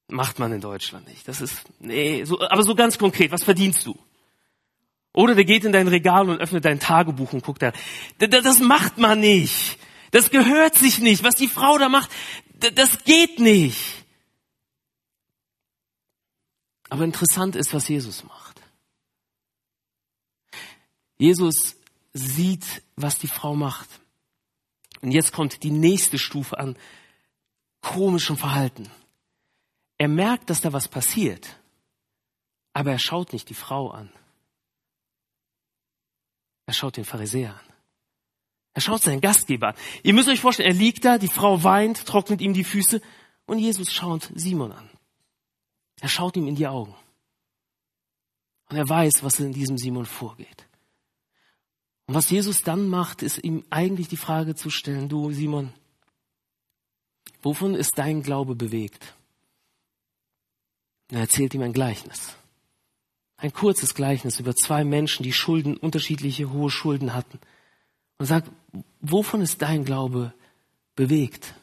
Macht 0.09 0.39
man 0.39 0.53
in 0.53 0.61
Deutschland 0.61 1.09
nicht. 1.09 1.27
Das 1.29 1.41
ist, 1.41 1.63
nee, 1.79 2.25
so, 2.25 2.41
aber 2.41 2.65
so 2.65 2.75
ganz 2.75 2.99
konkret, 2.99 3.31
was 3.31 3.45
verdienst 3.45 3.87
du? 3.87 3.97
Oder 5.15 5.35
der 5.35 5.45
geht 5.45 5.65
in 5.65 5.73
dein 5.73 5.89
Regal 5.89 6.29
und 6.29 6.41
öffnet 6.41 6.65
dein 6.65 6.81
Tagebuch 6.81 7.33
und 7.33 7.45
guckt 7.45 7.63
da. 7.63 7.73
Das 8.19 8.61
macht 8.61 8.99
man 8.99 9.21
nicht. 9.21 9.79
Das 10.11 10.31
gehört 10.31 10.75
sich 10.75 10.99
nicht. 10.99 11.23
Was 11.23 11.37
die 11.37 11.49
Frau 11.49 11.79
da 11.79 11.89
macht, 11.89 12.11
das 12.75 13.05
geht 13.05 13.39
nicht. 13.39 14.02
Aber 16.93 17.05
interessant 17.05 17.57
ist, 17.57 17.73
was 17.73 17.89
Jesus 17.89 18.23
macht. 18.23 18.61
Jesus 21.17 21.75
sieht, 22.13 22.83
was 22.97 23.19
die 23.19 23.29
Frau 23.29 23.57
macht. 23.57 23.89
Und 25.01 25.13
jetzt 25.13 25.33
kommt 25.33 25.63
die 25.63 25.71
nächste 25.71 26.19
Stufe 26.19 26.59
an 26.59 26.77
komischem 27.81 28.37
Verhalten. 28.37 28.91
Er 29.97 30.09
merkt, 30.09 30.51
dass 30.51 30.61
da 30.61 30.75
was 30.75 30.87
passiert, 30.87 31.57
aber 32.75 32.91
er 32.93 32.99
schaut 32.99 33.33
nicht 33.33 33.49
die 33.49 33.55
Frau 33.55 33.91
an. 33.91 34.13
Er 36.67 36.75
schaut 36.75 36.99
den 36.99 37.07
Pharisäer 37.07 37.55
an. 37.55 37.73
Er 38.75 38.83
schaut 38.83 39.01
seinen 39.01 39.23
Gastgeber 39.23 39.69
an. 39.69 39.77
Ihr 40.03 40.13
müsst 40.13 40.29
euch 40.29 40.41
vorstellen, 40.41 40.69
er 40.69 40.79
liegt 40.79 41.07
da, 41.07 41.17
die 41.17 41.29
Frau 41.29 41.65
weint, 41.65 42.05
trocknet 42.05 42.43
ihm 42.43 42.53
die 42.53 42.65
Füße 42.65 43.01
und 43.47 43.61
Jesus 43.61 43.91
schaut 43.95 44.31
Simon 44.35 44.73
an. 44.73 44.92
Er 46.03 46.09
schaut 46.09 46.37
ihm 46.37 46.49
in 46.49 46.57
die 46.57 46.67
Augen. 46.67 46.97
Und 48.69 48.77
er 48.77 48.89
weiß, 48.89 49.23
was 49.23 49.39
in 49.39 49.53
diesem 49.53 49.79
Simon 49.79 50.05
vorgeht. 50.05 50.67
Und 52.07 52.17
was 52.17 52.29
Jesus 52.29 52.65
dann 52.65 52.89
macht, 52.89 53.23
ist 53.23 53.39
ihm 53.45 53.65
eigentlich 53.71 54.09
die 54.09 54.17
Frage 54.17 54.57
zu 54.57 54.69
stellen, 54.69 55.09
du 55.09 55.31
Simon, 55.31 55.73
wovon 57.41 57.77
ist 57.77 57.97
dein 57.97 58.23
Glaube 58.23 58.57
bewegt? 58.57 59.15
er 61.09 61.21
erzählt 61.21 61.55
ihm 61.55 61.63
ein 61.63 61.73
Gleichnis. 61.73 62.35
Ein 63.37 63.53
kurzes 63.53 63.95
Gleichnis 63.95 64.41
über 64.41 64.57
zwei 64.57 64.83
Menschen, 64.83 65.23
die 65.23 65.33
Schulden, 65.33 65.77
unterschiedliche 65.77 66.51
hohe 66.51 66.71
Schulden 66.71 67.15
hatten. 67.15 67.39
Und 68.19 68.27
sagt, 68.27 68.51
wovon 69.01 69.41
ist 69.41 69.63
dein 69.63 69.85
Glaube 69.85 70.35
bewegt? 70.97 71.55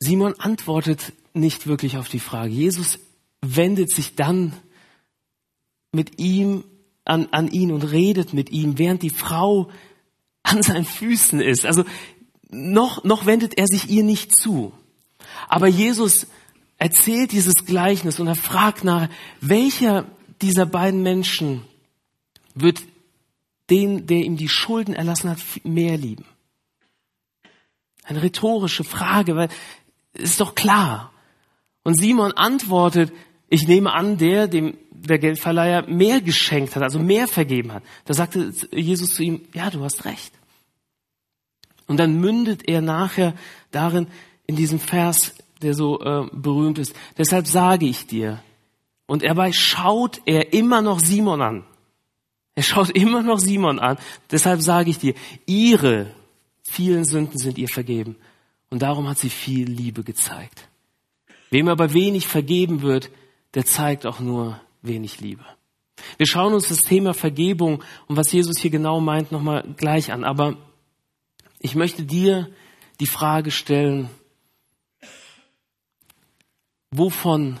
Simon 0.00 0.38
antwortet 0.38 1.14
nicht 1.36 1.66
wirklich 1.66 1.96
auf 1.96 2.08
die 2.08 2.20
Frage. 2.20 2.52
Jesus 2.52 2.98
wendet 3.42 3.90
sich 3.90 4.16
dann 4.16 4.52
mit 5.92 6.18
ihm 6.18 6.64
an, 7.04 7.28
an 7.30 7.48
ihn 7.48 7.72
und 7.72 7.82
redet 7.82 8.32
mit 8.32 8.50
ihm, 8.50 8.78
während 8.78 9.02
die 9.02 9.10
Frau 9.10 9.70
an 10.42 10.62
seinen 10.62 10.84
Füßen 10.84 11.40
ist. 11.40 11.66
Also 11.66 11.84
noch, 12.50 13.04
noch 13.04 13.26
wendet 13.26 13.58
er 13.58 13.66
sich 13.66 13.88
ihr 13.88 14.04
nicht 14.04 14.34
zu. 14.34 14.72
Aber 15.48 15.66
Jesus 15.66 16.26
erzählt 16.78 17.32
dieses 17.32 17.64
Gleichnis 17.64 18.20
und 18.20 18.26
er 18.26 18.34
fragt 18.34 18.84
nach, 18.84 19.08
welcher 19.40 20.06
dieser 20.42 20.66
beiden 20.66 21.02
Menschen 21.02 21.62
wird 22.54 22.82
den, 23.70 24.06
der 24.06 24.18
ihm 24.18 24.36
die 24.36 24.48
Schulden 24.48 24.94
erlassen 24.94 25.30
hat, 25.30 25.38
mehr 25.64 25.96
lieben? 25.96 26.24
Eine 28.04 28.22
rhetorische 28.22 28.84
Frage, 28.84 29.34
weil 29.34 29.48
es 30.12 30.30
ist 30.30 30.40
doch 30.40 30.54
klar. 30.54 31.12
Und 31.86 31.94
Simon 32.00 32.32
antwortet, 32.32 33.12
ich 33.48 33.68
nehme 33.68 33.92
an, 33.92 34.18
der, 34.18 34.48
dem 34.48 34.76
der 34.90 35.20
Geldverleiher 35.20 35.86
mehr 35.86 36.20
geschenkt 36.20 36.74
hat, 36.74 36.82
also 36.82 36.98
mehr 36.98 37.28
vergeben 37.28 37.72
hat. 37.72 37.84
Da 38.06 38.12
sagte 38.12 38.52
Jesus 38.72 39.14
zu 39.14 39.22
ihm, 39.22 39.42
ja, 39.54 39.70
du 39.70 39.84
hast 39.84 40.04
recht. 40.04 40.32
Und 41.86 41.98
dann 41.98 42.18
mündet 42.18 42.68
er 42.68 42.80
nachher 42.80 43.34
darin, 43.70 44.08
in 44.48 44.56
diesem 44.56 44.80
Vers, 44.80 45.36
der 45.62 45.74
so 45.74 46.00
äh, 46.00 46.26
berühmt 46.32 46.80
ist. 46.80 46.92
Deshalb 47.18 47.46
sage 47.46 47.86
ich 47.86 48.08
dir. 48.08 48.42
Und 49.06 49.22
dabei 49.22 49.52
schaut 49.52 50.20
er 50.26 50.52
immer 50.54 50.82
noch 50.82 50.98
Simon 50.98 51.40
an. 51.40 51.64
Er 52.56 52.64
schaut 52.64 52.90
immer 52.90 53.22
noch 53.22 53.38
Simon 53.38 53.78
an. 53.78 53.96
Deshalb 54.32 54.60
sage 54.60 54.90
ich 54.90 54.98
dir, 54.98 55.14
ihre 55.46 56.10
vielen 56.64 57.04
Sünden 57.04 57.38
sind 57.38 57.58
ihr 57.58 57.68
vergeben. 57.68 58.16
Und 58.70 58.82
darum 58.82 59.08
hat 59.08 59.18
sie 59.18 59.30
viel 59.30 59.70
Liebe 59.70 60.02
gezeigt. 60.02 60.66
Wem 61.50 61.68
aber 61.68 61.92
wenig 61.92 62.26
vergeben 62.26 62.82
wird, 62.82 63.10
der 63.54 63.64
zeigt 63.64 64.06
auch 64.06 64.20
nur 64.20 64.60
wenig 64.82 65.20
Liebe. 65.20 65.44
Wir 66.18 66.26
schauen 66.26 66.52
uns 66.52 66.68
das 66.68 66.80
Thema 66.80 67.14
Vergebung 67.14 67.82
und 68.06 68.16
was 68.16 68.32
Jesus 68.32 68.58
hier 68.58 68.70
genau 68.70 69.00
meint 69.00 69.32
nochmal 69.32 69.64
gleich 69.76 70.12
an. 70.12 70.24
Aber 70.24 70.56
ich 71.58 71.74
möchte 71.74 72.02
dir 72.02 72.50
die 73.00 73.06
Frage 73.06 73.50
stellen, 73.50 74.10
Wovon 76.96 77.60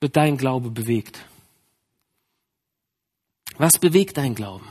wird 0.00 0.16
dein 0.16 0.38
Glaube 0.38 0.70
bewegt? 0.70 1.26
Was 3.58 3.78
bewegt 3.78 4.16
dein 4.16 4.34
Glauben? 4.34 4.66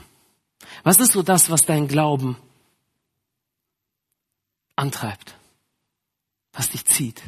Was 0.82 0.98
ist 0.98 1.12
so 1.12 1.22
das, 1.22 1.48
was 1.48 1.62
dein 1.62 1.86
Glauben 1.86 2.36
antreibt? 4.74 5.36
Was 6.52 6.70
dich 6.70 6.84
zieht? 6.86 7.22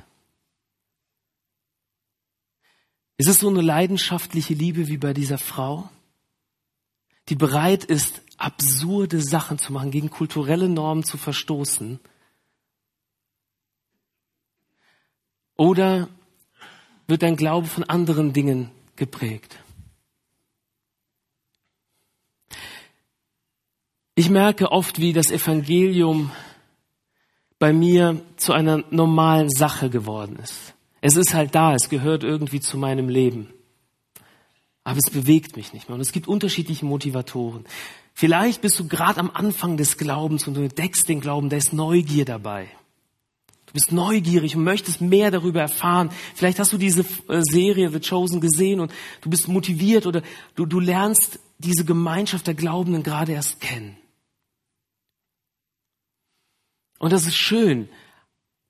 Ist 3.24 3.30
es 3.30 3.38
so 3.38 3.48
eine 3.48 3.62
leidenschaftliche 3.62 4.52
Liebe 4.52 4.86
wie 4.88 4.98
bei 4.98 5.14
dieser 5.14 5.38
Frau, 5.38 5.88
die 7.30 7.36
bereit 7.36 7.82
ist, 7.82 8.20
absurde 8.36 9.22
Sachen 9.22 9.56
zu 9.56 9.72
machen, 9.72 9.90
gegen 9.90 10.10
kulturelle 10.10 10.68
Normen 10.68 11.04
zu 11.04 11.16
verstoßen? 11.16 12.00
Oder 15.56 16.10
wird 17.06 17.22
dein 17.22 17.36
Glaube 17.36 17.66
von 17.66 17.84
anderen 17.84 18.34
Dingen 18.34 18.70
geprägt? 18.94 19.58
Ich 24.16 24.28
merke 24.28 24.70
oft, 24.70 25.00
wie 25.00 25.14
das 25.14 25.30
Evangelium 25.30 26.30
bei 27.58 27.72
mir 27.72 28.20
zu 28.36 28.52
einer 28.52 28.84
normalen 28.90 29.48
Sache 29.48 29.88
geworden 29.88 30.36
ist. 30.36 30.73
Es 31.06 31.16
ist 31.16 31.34
halt 31.34 31.54
da, 31.54 31.74
es 31.74 31.90
gehört 31.90 32.24
irgendwie 32.24 32.60
zu 32.60 32.78
meinem 32.78 33.10
Leben. 33.10 33.52
Aber 34.84 34.98
es 34.98 35.12
bewegt 35.12 35.54
mich 35.54 35.74
nicht 35.74 35.86
mehr. 35.86 35.96
Und 35.96 36.00
es 36.00 36.12
gibt 36.12 36.26
unterschiedliche 36.26 36.86
Motivatoren. 36.86 37.66
Vielleicht 38.14 38.62
bist 38.62 38.78
du 38.78 38.88
gerade 38.88 39.20
am 39.20 39.30
Anfang 39.30 39.76
des 39.76 39.98
Glaubens 39.98 40.48
und 40.48 40.54
du 40.54 40.62
entdeckst 40.62 41.06
den 41.06 41.20
Glauben, 41.20 41.50
da 41.50 41.58
ist 41.58 41.74
Neugier 41.74 42.24
dabei. 42.24 42.68
Du 43.66 43.74
bist 43.74 43.92
neugierig 43.92 44.56
und 44.56 44.64
möchtest 44.64 45.02
mehr 45.02 45.30
darüber 45.30 45.60
erfahren. 45.60 46.08
Vielleicht 46.34 46.58
hast 46.58 46.72
du 46.72 46.78
diese 46.78 47.02
äh, 47.28 47.42
Serie 47.42 47.90
The 47.90 48.00
Chosen 48.00 48.40
gesehen 48.40 48.80
und 48.80 48.90
du 49.20 49.28
bist 49.28 49.46
motiviert 49.46 50.06
oder 50.06 50.22
du, 50.54 50.64
du 50.64 50.80
lernst 50.80 51.38
diese 51.58 51.84
Gemeinschaft 51.84 52.46
der 52.46 52.54
Glaubenden 52.54 53.02
gerade 53.02 53.32
erst 53.32 53.60
kennen. 53.60 53.98
Und 56.98 57.12
das 57.12 57.26
ist 57.26 57.36
schön. 57.36 57.90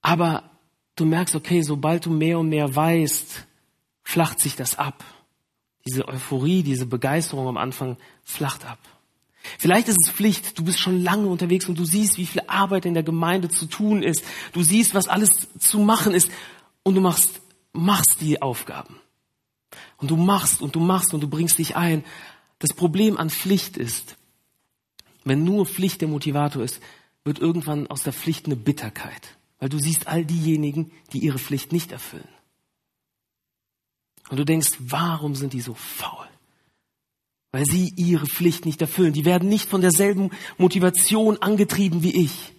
Aber 0.02 0.50
du 0.96 1.04
merkst, 1.04 1.34
okay, 1.34 1.62
sobald 1.62 2.06
du 2.06 2.10
mehr 2.10 2.38
und 2.38 2.48
mehr 2.48 2.74
weißt, 2.74 3.46
flacht 4.02 4.40
sich 4.40 4.56
das 4.56 4.78
ab. 4.78 5.04
Diese 5.86 6.08
Euphorie, 6.08 6.62
diese 6.62 6.86
Begeisterung 6.86 7.46
am 7.48 7.56
Anfang 7.56 7.96
flacht 8.22 8.64
ab. 8.64 8.78
Vielleicht 9.58 9.88
ist 9.88 9.98
es 10.02 10.10
Pflicht, 10.10 10.58
du 10.58 10.64
bist 10.64 10.78
schon 10.78 11.02
lange 11.02 11.26
unterwegs 11.26 11.68
und 11.68 11.78
du 11.78 11.84
siehst, 11.84 12.16
wie 12.16 12.26
viel 12.26 12.42
Arbeit 12.46 12.86
in 12.86 12.94
der 12.94 13.02
Gemeinde 13.02 13.50
zu 13.50 13.66
tun 13.66 14.02
ist. 14.02 14.24
Du 14.52 14.62
siehst, 14.62 14.94
was 14.94 15.08
alles 15.08 15.48
zu 15.58 15.80
machen 15.80 16.14
ist 16.14 16.30
und 16.82 16.94
du 16.94 17.02
machst, 17.02 17.42
machst 17.72 18.20
die 18.20 18.40
Aufgaben. 18.40 18.96
Und 19.98 20.10
du 20.10 20.16
machst 20.16 20.62
und 20.62 20.74
du 20.74 20.80
machst 20.80 21.12
und 21.12 21.22
du 21.22 21.28
bringst 21.28 21.58
dich 21.58 21.76
ein. 21.76 22.04
Das 22.58 22.72
Problem 22.72 23.18
an 23.18 23.28
Pflicht 23.28 23.76
ist, 23.76 24.16
wenn 25.24 25.44
nur 25.44 25.66
Pflicht 25.66 26.00
der 26.00 26.08
Motivator 26.08 26.62
ist, 26.62 26.80
wird 27.24 27.38
irgendwann 27.38 27.86
aus 27.86 28.02
der 28.02 28.12
Pflicht 28.12 28.46
eine 28.46 28.56
Bitterkeit. 28.56 29.33
Weil 29.58 29.68
du 29.68 29.78
siehst 29.78 30.06
all 30.06 30.24
diejenigen, 30.24 30.90
die 31.12 31.18
ihre 31.18 31.38
Pflicht 31.38 31.72
nicht 31.72 31.92
erfüllen. 31.92 32.28
Und 34.30 34.38
du 34.38 34.44
denkst, 34.44 34.72
warum 34.78 35.34
sind 35.34 35.52
die 35.52 35.60
so 35.60 35.74
faul? 35.74 36.26
Weil 37.52 37.66
sie 37.66 37.92
ihre 37.96 38.26
Pflicht 38.26 38.66
nicht 38.66 38.80
erfüllen. 38.80 39.12
Die 39.12 39.24
werden 39.24 39.48
nicht 39.48 39.68
von 39.68 39.80
derselben 39.80 40.30
Motivation 40.58 41.40
angetrieben 41.40 42.02
wie 42.02 42.24
ich. 42.24 42.52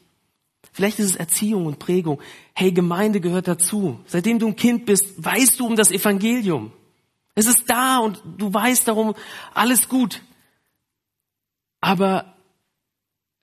Vielleicht 0.71 0.99
ist 0.99 1.11
es 1.11 1.15
Erziehung 1.15 1.65
und 1.65 1.79
Prägung. 1.79 2.21
Hey, 2.53 2.71
Gemeinde 2.71 3.21
gehört 3.21 3.47
dazu. 3.47 3.99
Seitdem 4.07 4.39
du 4.39 4.47
ein 4.47 4.55
Kind 4.55 4.85
bist, 4.85 5.05
weißt 5.17 5.59
du 5.59 5.67
um 5.67 5.75
das 5.75 5.91
Evangelium. 5.91 6.71
Es 7.33 7.45
ist 7.45 7.69
da 7.69 7.99
und 7.99 8.21
du 8.37 8.53
weißt 8.53 8.87
darum, 8.87 9.15
alles 9.53 9.89
gut. 9.89 10.21
Aber 11.81 12.34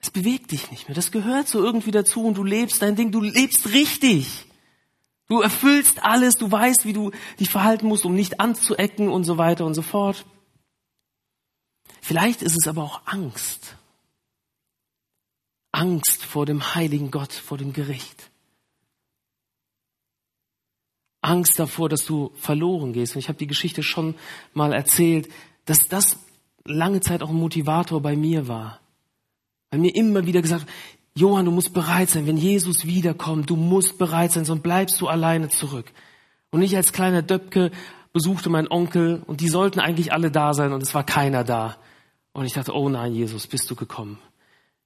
es 0.02 0.10
bewegt 0.10 0.50
dich 0.50 0.70
nicht 0.72 0.88
mehr. 0.88 0.96
Das 0.96 1.12
gehört 1.12 1.48
so 1.48 1.62
irgendwie 1.62 1.92
dazu 1.92 2.26
und 2.26 2.36
du 2.36 2.42
lebst 2.42 2.82
dein 2.82 2.96
Ding. 2.96 3.12
Du 3.12 3.20
lebst 3.20 3.68
richtig. 3.68 4.44
Du 5.28 5.40
erfüllst 5.40 6.02
alles, 6.02 6.36
du 6.36 6.50
weißt, 6.50 6.84
wie 6.84 6.92
du 6.92 7.12
dich 7.38 7.48
verhalten 7.48 7.86
musst, 7.86 8.04
um 8.04 8.14
nicht 8.14 8.40
anzuecken 8.40 9.08
und 9.08 9.24
so 9.24 9.38
weiter 9.38 9.64
und 9.64 9.74
so 9.74 9.82
fort. 9.82 10.26
Vielleicht 12.00 12.42
ist 12.42 12.56
es 12.60 12.66
aber 12.66 12.82
auch 12.82 13.02
Angst. 13.06 13.76
Angst 15.70 16.24
vor 16.24 16.46
dem 16.46 16.74
heiligen 16.74 17.12
Gott, 17.12 17.32
vor 17.32 17.56
dem 17.56 17.72
Gericht. 17.72 18.30
Angst 21.22 21.60
davor, 21.60 21.88
dass 21.88 22.04
du 22.04 22.32
verloren 22.34 22.92
gehst. 22.92 23.14
Und 23.14 23.20
ich 23.20 23.28
habe 23.28 23.38
die 23.38 23.46
Geschichte 23.46 23.84
schon 23.84 24.16
mal 24.52 24.72
erzählt, 24.72 25.30
dass 25.64 25.86
das 25.86 26.18
lange 26.64 27.00
Zeit 27.00 27.22
auch 27.22 27.30
ein 27.30 27.36
Motivator 27.36 28.02
bei 28.02 28.16
mir 28.16 28.48
war. 28.48 28.81
Bei 29.72 29.78
mir 29.78 29.94
immer 29.96 30.26
wieder 30.26 30.42
gesagt, 30.42 30.66
Johann, 31.14 31.46
du 31.46 31.50
musst 31.50 31.72
bereit 31.72 32.10
sein, 32.10 32.26
wenn 32.26 32.36
Jesus 32.36 32.84
wiederkommt, 32.84 33.48
du 33.48 33.56
musst 33.56 33.96
bereit 33.96 34.30
sein, 34.30 34.44
sonst 34.44 34.62
bleibst 34.62 35.00
du 35.00 35.08
alleine 35.08 35.48
zurück. 35.48 35.90
Und 36.50 36.60
ich 36.60 36.76
als 36.76 36.92
kleiner 36.92 37.22
Döpke 37.22 37.70
besuchte 38.12 38.50
meinen 38.50 38.68
Onkel 38.68 39.22
und 39.26 39.40
die 39.40 39.48
sollten 39.48 39.80
eigentlich 39.80 40.12
alle 40.12 40.30
da 40.30 40.52
sein 40.52 40.74
und 40.74 40.82
es 40.82 40.94
war 40.94 41.04
keiner 41.04 41.42
da. 41.42 41.78
Und 42.34 42.44
ich 42.44 42.52
dachte, 42.52 42.74
oh 42.74 42.90
nein, 42.90 43.14
Jesus, 43.14 43.46
bist 43.46 43.70
du 43.70 43.74
gekommen? 43.74 44.18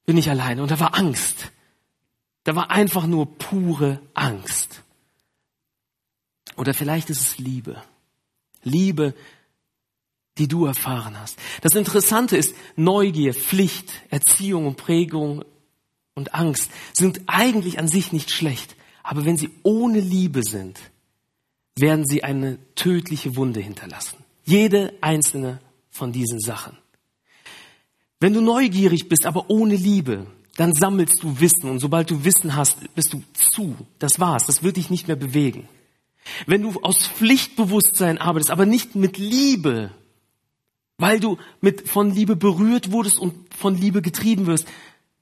Bin 0.05 0.17
ich 0.17 0.31
alleine? 0.31 0.63
Und 0.63 0.71
da 0.71 0.79
war 0.79 0.97
Angst. 0.97 1.51
Da 2.45 2.55
war 2.55 2.71
einfach 2.71 3.09
nur 3.09 3.27
pure 3.39 4.01
Angst. 4.15 4.85
Oder 6.57 6.75
vielleicht 6.75 7.11
ist 7.11 7.21
es 7.21 7.39
Liebe. 7.39 7.83
Liebe, 8.63 9.15
die 10.39 10.49
du 10.49 10.67
erfahren 10.67 11.19
hast. 11.19 11.39
Das 11.63 11.75
Interessante 11.75 12.37
ist, 12.37 12.55
Neugier, 12.77 13.35
Pflicht, 13.35 13.91
Erziehung 14.11 14.67
und 14.67 14.77
Prägung 14.77 15.45
und 16.15 16.35
Angst 16.35 16.71
sind 16.93 17.23
eigentlich 17.27 17.79
an 17.79 17.89
sich 17.89 18.13
nicht 18.13 18.31
schlecht. 18.31 18.77
Aber 19.03 19.25
wenn 19.25 19.37
sie 19.37 19.51
ohne 19.63 20.01
Liebe 20.01 20.43
sind, 20.43 20.79
werden 21.79 22.07
sie 22.07 22.25
eine 22.25 22.59
tödliche 22.75 23.37
Wunde 23.37 23.61
hinterlassen. 23.61 24.19
Jede 24.45 24.95
einzelne 25.01 25.61
von 25.91 26.13
diesen 26.13 26.41
Sachen. 26.41 26.77
Wenn 28.19 28.33
du 28.33 28.41
neugierig 28.41 29.09
bist, 29.09 29.27
aber 29.27 29.51
ohne 29.51 29.77
Liebe, 29.77 30.27
dann 30.57 30.73
sammelst 30.73 31.23
du 31.23 31.39
Wissen 31.39 31.69
und 31.69 31.81
sobald 31.81 32.11
du 32.11 32.25
Wissen 32.25 32.57
hast, 32.57 32.95
bist 32.95 33.13
du 33.13 33.23
zu. 33.35 33.77
Das 33.99 34.19
war's. 34.19 34.47
Das 34.47 34.63
wird 34.63 34.77
dich 34.77 34.89
nicht 34.89 35.07
mehr 35.07 35.17
bewegen. 35.17 35.69
Wenn 36.47 36.63
du 36.63 36.81
aus 36.83 37.07
Pflichtbewusstsein 37.07 38.19
arbeitest, 38.19 38.51
aber 38.51 38.67
nicht 38.67 38.95
mit 38.95 39.19
Liebe, 39.19 39.91
weil 40.99 41.21
du 41.21 41.39
mit, 41.61 41.89
von 41.89 42.11
Liebe 42.11 42.37
berührt 42.37 42.93
wurdest 42.93 43.19
und 43.19 43.35
von 43.55 43.77
Liebe 43.77 44.03
getrieben 44.03 44.47
wirst, 44.47 44.67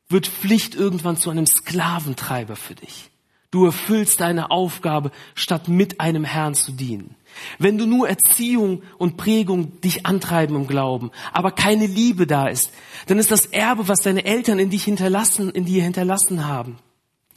wird 0.09 0.27
Pflicht 0.27 0.75
irgendwann 0.75 1.17
zu 1.17 1.31
einem 1.31 1.47
Sklaventreiber 1.47 2.57
für 2.57 2.75
dich. 2.75 3.11
Du 3.51 3.65
erfüllst 3.65 4.21
deine 4.21 4.51
Aufgabe, 4.51 5.13
statt 5.35 5.69
mit 5.69 6.01
einem 6.01 6.25
Herrn 6.25 6.55
zu 6.55 6.73
dienen. 6.73 7.15
Wenn 7.59 7.79
du 7.79 7.87
nur 7.87 8.09
Erziehung 8.09 8.83
und 8.99 9.17
Prägung 9.17 9.81
dich 9.81 10.07
antreiben 10.07 10.57
im 10.57 10.67
Glauben, 10.67 11.11
aber 11.33 11.53
keine 11.53 11.87
Liebe 11.87 12.27
da 12.27 12.49
ist, 12.49 12.71
dann 13.07 13.19
ist 13.19 13.31
das 13.31 13.47
Erbe, 13.47 13.89
was 13.89 14.01
deine 14.01 14.25
Eltern 14.25 14.59
in 14.59 14.71
dich 14.71 14.85
hinterlassen, 14.85 15.51
in 15.51 15.65
dir 15.65 15.83
hinterlassen 15.83 16.47
haben, 16.47 16.79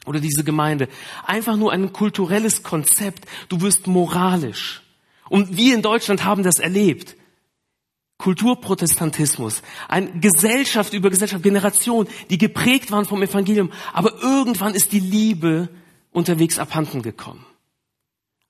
oder 0.07 0.19
diese 0.19 0.43
Gemeinde, 0.43 0.87
einfach 1.25 1.55
nur 1.55 1.71
ein 1.71 1.93
kulturelles 1.93 2.63
Konzept. 2.63 3.25
Du 3.49 3.61
wirst 3.61 3.87
moralisch. 3.87 4.81
Und 5.29 5.57
wir 5.57 5.75
in 5.75 5.81
Deutschland 5.81 6.23
haben 6.23 6.43
das 6.43 6.59
erlebt. 6.59 7.15
Kulturprotestantismus, 8.17 9.61
eine 9.87 10.19
Gesellschaft 10.19 10.93
über 10.93 11.09
Gesellschaft, 11.09 11.43
Generation, 11.43 12.07
die 12.29 12.37
geprägt 12.37 12.91
waren 12.91 13.05
vom 13.05 13.21
Evangelium, 13.21 13.71
aber 13.93 14.21
irgendwann 14.21 14.73
ist 14.73 14.91
die 14.91 14.99
Liebe 14.99 15.69
unterwegs 16.11 16.57
abhanden 16.57 17.03
gekommen. 17.03 17.45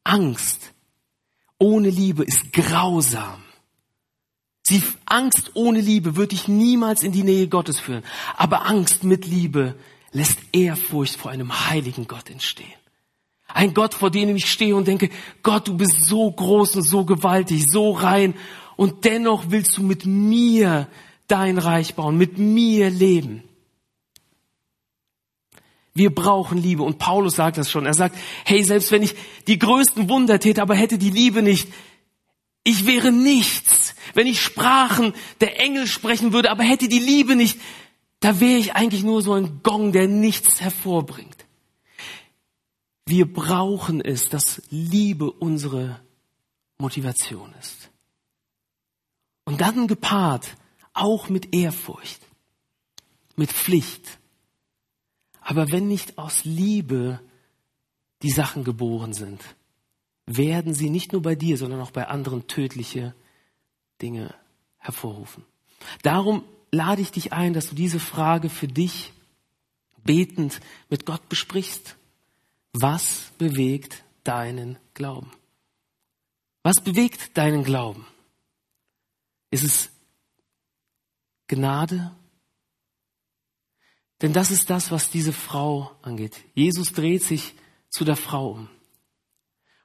Angst 0.06 0.74
ohne 1.60 1.90
Liebe 1.90 2.24
ist 2.24 2.54
grausam. 2.54 3.44
Sie, 4.64 4.82
Angst 5.06 5.52
ohne 5.54 5.82
Liebe 5.82 6.16
wird 6.16 6.32
dich 6.32 6.48
niemals 6.48 7.04
in 7.04 7.12
die 7.12 7.24
Nähe 7.24 7.48
Gottes 7.48 7.80
führen, 7.80 8.04
aber 8.36 8.66
Angst 8.66 9.04
mit 9.04 9.26
Liebe 9.26 9.76
lässt 10.12 10.40
Ehrfurcht 10.54 11.16
vor 11.18 11.32
einem 11.32 11.70
heiligen 11.70 12.08
Gott 12.08 12.30
entstehen. 12.30 12.68
Ein 13.48 13.74
Gott, 13.74 13.94
vor 13.94 14.12
dem 14.12 14.36
ich 14.36 14.52
stehe 14.52 14.76
und 14.76 14.88
denke, 14.88 15.10
Gott, 15.42 15.68
du 15.68 15.78
bist 15.78 16.06
so 16.06 16.30
groß 16.32 16.76
und 16.78 16.84
so 16.84 17.06
gewaltig, 17.06 17.70
so 17.70 17.92
rein 17.92 18.34
und 18.78 19.04
dennoch 19.04 19.50
willst 19.50 19.76
du 19.78 19.84
mit 19.84 20.06
mir 20.06 20.88
dein 21.28 21.58
Reich 21.58 21.96
bauen, 21.96 22.18
mit 22.18 22.38
mir 22.38 22.90
leben. 22.90 23.44
Wir 25.94 26.14
brauchen 26.14 26.62
Liebe. 26.62 26.84
Und 26.84 27.00
Paulus 27.00 27.36
sagt 27.36 27.58
das 27.58 27.72
schon. 27.72 27.88
Er 27.88 27.96
sagt, 27.96 28.16
hey, 28.46 28.64
selbst 28.64 28.92
wenn 28.92 29.02
ich 29.02 29.16
die 29.48 29.58
größten 29.58 30.08
Wunder 30.10 30.40
täte, 30.40 30.62
aber 30.62 30.76
hätte 30.76 31.00
die 31.00 31.10
Liebe 31.10 31.42
nicht, 31.42 31.68
ich 32.64 32.86
wäre 32.86 33.12
nichts. 33.12 33.96
Wenn 34.14 34.28
ich 34.28 34.42
Sprachen 34.42 35.14
der 35.42 35.60
Engel 35.60 35.88
sprechen 35.88 36.34
würde, 36.34 36.52
aber 36.52 36.64
hätte 36.64 36.88
die 36.88 37.00
Liebe 37.00 37.36
nicht, 37.36 37.60
da 38.20 38.40
wäre 38.40 38.60
ich 38.60 38.74
eigentlich 38.74 39.04
nur 39.04 39.22
so 39.24 39.34
ein 39.34 39.62
Gong, 39.64 39.92
der 39.92 40.08
nichts 40.08 40.62
hervorbringt. 40.62 41.46
Wir 43.08 43.32
brauchen 43.32 44.02
es, 44.02 44.30
dass 44.30 44.62
Liebe 44.70 45.32
unsere 45.32 46.00
Motivation 46.78 47.54
ist. 47.60 47.90
Und 49.48 49.62
dann 49.62 49.88
gepaart 49.88 50.58
auch 50.94 51.30
mit 51.30 51.56
Ehrfurcht, 51.56 52.20
mit 53.38 53.50
Pflicht. 53.50 54.20
Aber 55.40 55.72
wenn 55.72 55.88
nicht 55.88 56.18
aus 56.18 56.44
Liebe 56.44 57.22
die 58.24 58.30
Sachen 58.30 58.66
geboren 58.66 59.14
sind, 59.14 59.42
werden 60.26 60.74
sie 60.74 60.90
nicht 60.90 61.14
nur 61.14 61.22
bei 61.22 61.36
dir, 61.36 61.58
sondern 61.58 61.80
auch 61.80 61.92
bei 61.92 62.10
anderen 62.10 62.48
tödliche 62.48 63.16
Dinge 64.02 64.36
hervorrufen. 64.80 65.46
Darum 66.04 66.44
lade 66.70 67.02
ich 67.02 67.12
dich 67.12 67.32
ein, 67.32 67.54
dass 67.54 67.70
du 67.70 67.76
diese 67.76 68.02
Frage 68.02 68.50
für 68.50 68.68
dich 68.68 69.14
betend 70.04 70.60
mit 70.90 71.06
Gott 71.06 71.30
besprichst. 71.30 71.96
Was 72.74 73.32
bewegt 73.38 74.04
deinen 74.26 74.78
Glauben? 74.94 75.32
Was 76.64 76.82
bewegt 76.82 77.38
deinen 77.38 77.64
Glauben? 77.64 78.06
Ist 79.50 79.64
es 79.64 79.90
Gnade? 81.48 82.12
Denn 84.22 84.34
das 84.34 84.52
ist 84.52 84.70
das, 84.70 84.92
was 84.92 85.10
diese 85.10 85.34
Frau 85.34 85.92
angeht. 86.02 86.38
Jesus 86.54 86.92
dreht 86.92 87.24
sich 87.24 87.54
zu 87.90 88.04
der 88.04 88.16
Frau 88.16 88.52
um. 88.52 88.70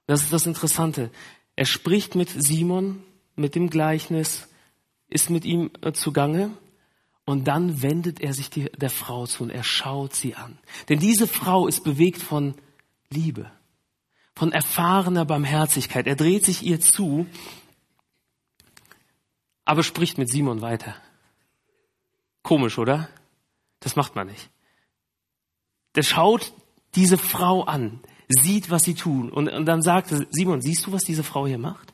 Das 0.07 0.23
ist 0.23 0.33
das 0.33 0.47
Interessante. 0.47 1.11
Er 1.55 1.67
spricht 1.67 2.15
mit 2.15 2.31
Simon, 2.31 3.03
mit 3.37 3.55
dem 3.55 3.71
Gleichnis, 3.71 4.49
ist 5.09 5.31
mit 5.31 5.45
ihm 5.45 5.71
äh, 5.83 5.93
zugange 5.93 6.51
und 7.25 7.47
dann 7.47 7.83
wendet 7.83 8.21
er 8.21 8.33
sich 8.33 8.51
die, 8.51 8.71
der 8.73 8.91
Frau 8.91 9.27
zu 9.27 9.45
und 9.45 9.51
er 9.51 9.65
schaut 9.65 10.15
sie 10.15 10.35
an. 10.35 10.59
Denn 10.89 10.99
diese 10.99 11.27
Frau 11.27 11.67
ist 11.67 11.85
bewegt 11.85 12.21
von 12.21 12.55
Liebe, 13.11 13.51
von 14.35 14.53
erfahrener 14.53 15.25
Barmherzigkeit. 15.25 16.07
Er 16.07 16.17
dreht 16.17 16.45
sich 16.45 16.63
ihr 16.63 16.81
zu, 16.81 17.27
aber 19.65 19.83
spricht 19.83 20.19
mit 20.19 20.29
Simon 20.29 20.61
weiter. 20.61 20.97
Komisch, 22.43 22.79
oder? 22.79 23.09
Das 23.81 23.97
macht 23.97 24.15
man 24.15 24.27
nicht. 24.27 24.51
Der 25.95 26.03
schaut 26.03 26.53
diese 26.95 27.19
Frau 27.19 27.65
an, 27.65 28.01
sieht, 28.29 28.71
was 28.71 28.83
sie 28.83 28.95
tun 28.95 29.31
und, 29.31 29.49
und 29.49 29.67
dann 29.67 29.83
sagt 29.83 30.13
er, 30.13 30.27
Simon, 30.31 30.63
siehst 30.63 30.87
du, 30.87 30.93
was 30.93 31.05
diese 31.05 31.23
Frau 31.23 31.47
hier 31.47 31.59
macht? 31.59 31.93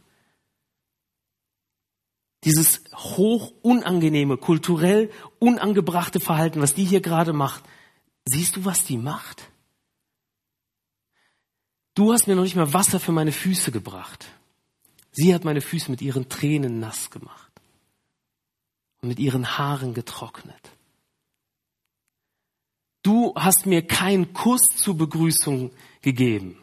Dieses 2.45 2.85
hoch 2.95 3.53
unangenehme, 3.63 4.37
kulturell 4.37 5.11
unangebrachte 5.41 6.21
Verhalten, 6.21 6.61
was 6.61 6.75
die 6.75 6.85
hier 6.85 7.01
gerade 7.01 7.33
macht, 7.33 7.65
siehst 8.25 8.57
du, 8.57 8.65
was 8.65 8.85
die 8.85 8.97
macht? 8.97 9.51
Du 11.95 12.13
hast 12.13 12.29
mir 12.29 12.37
noch 12.37 12.45
nicht 12.45 12.55
mal 12.55 12.73
Wasser 12.73 13.01
für 13.01 13.11
meine 13.11 13.33
Füße 13.33 13.73
gebracht. 13.73 14.29
Sie 15.11 15.35
hat 15.35 15.45
meine 15.45 15.61
Füße 15.61 15.91
mit 15.91 16.01
ihren 16.01 16.29
Tränen 16.29 16.79
nass 16.79 17.11
gemacht 17.11 17.48
und 19.01 19.09
mit 19.09 19.19
ihren 19.19 19.59
Haaren 19.59 19.95
getrocknet. 19.95 20.73
Du 23.03 23.35
hast 23.37 23.67
mir 23.67 23.87
keinen 23.87 24.33
Kuss 24.33 24.63
zur 24.75 24.97
Begrüßung 24.97 25.71
gegeben. 26.03 26.59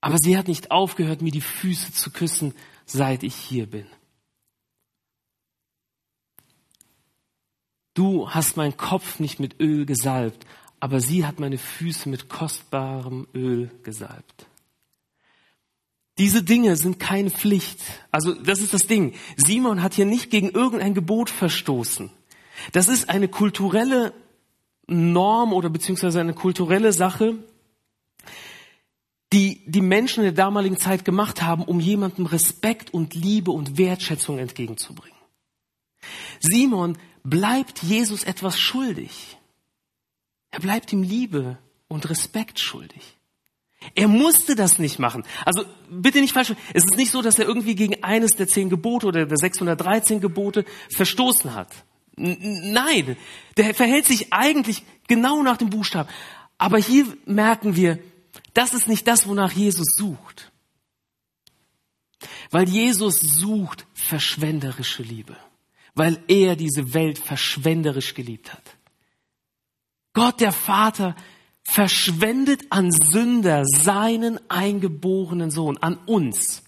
Aber 0.00 0.18
sie 0.18 0.36
hat 0.36 0.48
nicht 0.48 0.70
aufgehört, 0.70 1.22
mir 1.22 1.32
die 1.32 1.40
Füße 1.40 1.92
zu 1.92 2.10
küssen, 2.10 2.54
seit 2.86 3.22
ich 3.22 3.34
hier 3.34 3.66
bin. 3.66 3.86
Du 7.94 8.30
hast 8.30 8.56
meinen 8.56 8.76
Kopf 8.76 9.20
nicht 9.20 9.38
mit 9.38 9.60
Öl 9.60 9.84
gesalbt, 9.84 10.46
aber 10.80 11.00
sie 11.00 11.26
hat 11.26 11.38
meine 11.38 11.58
Füße 11.58 12.08
mit 12.08 12.28
kostbarem 12.28 13.28
Öl 13.34 13.70
gesalbt. 13.82 14.46
Diese 16.18 16.42
Dinge 16.42 16.76
sind 16.76 17.00
keine 17.00 17.30
Pflicht. 17.30 17.80
Also 18.10 18.34
das 18.34 18.60
ist 18.60 18.74
das 18.74 18.86
Ding. 18.86 19.14
Simon 19.36 19.82
hat 19.82 19.94
hier 19.94 20.04
nicht 20.04 20.30
gegen 20.30 20.50
irgendein 20.50 20.94
Gebot 20.94 21.30
verstoßen. 21.30 22.10
Das 22.72 22.88
ist 22.88 23.08
eine 23.08 23.28
kulturelle 23.28 24.12
Norm 24.86 25.52
oder 25.52 25.70
beziehungsweise 25.70 26.20
eine 26.20 26.34
kulturelle 26.34 26.92
Sache, 26.92 27.36
die 29.32 29.62
die 29.66 29.80
Menschen 29.80 30.20
in 30.20 30.34
der 30.34 30.44
damaligen 30.44 30.76
Zeit 30.76 31.04
gemacht 31.04 31.40
haben, 31.40 31.64
um 31.64 31.80
jemandem 31.80 32.26
Respekt 32.26 32.92
und 32.92 33.14
Liebe 33.14 33.50
und 33.50 33.78
Wertschätzung 33.78 34.38
entgegenzubringen. 34.38 35.16
Simon 36.40 36.98
bleibt 37.24 37.82
Jesus 37.82 38.24
etwas 38.24 38.58
schuldig. 38.58 39.38
Er 40.50 40.60
bleibt 40.60 40.92
ihm 40.92 41.02
Liebe 41.02 41.56
und 41.88 42.10
Respekt 42.10 42.58
schuldig. 42.58 43.16
Er 43.94 44.08
musste 44.08 44.54
das 44.54 44.78
nicht 44.78 44.98
machen. 44.98 45.24
Also 45.44 45.64
bitte 45.90 46.20
nicht 46.20 46.32
falsch. 46.32 46.54
Es 46.72 46.84
ist 46.84 46.96
nicht 46.96 47.10
so, 47.10 47.22
dass 47.22 47.38
er 47.38 47.46
irgendwie 47.46 47.74
gegen 47.74 48.02
eines 48.02 48.32
der 48.32 48.48
zehn 48.48 48.70
Gebote 48.70 49.06
oder 49.06 49.26
der 49.26 49.36
613 49.36 50.20
Gebote 50.20 50.64
verstoßen 50.94 51.54
hat. 51.54 51.68
Nein, 52.16 53.16
der 53.56 53.74
verhält 53.74 54.06
sich 54.06 54.32
eigentlich 54.32 54.82
genau 55.08 55.42
nach 55.42 55.56
dem 55.56 55.70
Buchstaben. 55.70 56.08
Aber 56.58 56.78
hier 56.78 57.06
merken 57.24 57.76
wir, 57.76 57.98
das 58.54 58.74
ist 58.74 58.88
nicht 58.88 59.06
das, 59.08 59.26
wonach 59.26 59.52
Jesus 59.52 59.88
sucht. 59.96 60.52
Weil 62.50 62.68
Jesus 62.68 63.20
sucht 63.20 63.86
verschwenderische 63.94 65.02
Liebe. 65.02 65.36
Weil 65.94 66.22
er 66.28 66.54
diese 66.56 66.94
Welt 66.94 67.18
verschwenderisch 67.18 68.14
geliebt 68.14 68.52
hat. 68.52 68.76
Gott 70.12 70.40
der 70.40 70.52
Vater 70.52 71.16
verschwendet 71.62 72.62
an 72.70 72.90
Sünder 72.90 73.64
seinen 73.64 74.38
eingeborenen 74.50 75.50
Sohn, 75.50 75.78
an 75.78 75.96
uns. 76.06 76.62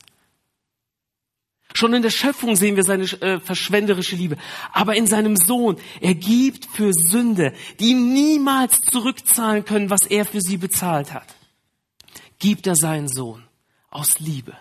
Schon 1.76 1.92
in 1.92 2.02
der 2.02 2.10
Schöpfung 2.10 2.54
sehen 2.54 2.76
wir 2.76 2.84
seine 2.84 3.04
äh, 3.04 3.40
verschwenderische 3.40 4.14
Liebe. 4.14 4.36
Aber 4.72 4.94
in 4.94 5.08
seinem 5.08 5.36
Sohn, 5.36 5.76
er 6.00 6.14
gibt 6.14 6.66
für 6.66 6.92
Sünde, 6.92 7.52
die 7.80 7.94
niemals 7.94 8.80
zurückzahlen 8.82 9.64
können, 9.64 9.90
was 9.90 10.02
er 10.02 10.24
für 10.24 10.40
sie 10.40 10.56
bezahlt 10.56 11.12
hat, 11.12 11.34
gibt 12.38 12.68
er 12.68 12.76
seinen 12.76 13.08
Sohn 13.08 13.42
aus 13.90 14.20
Liebe. 14.20 14.56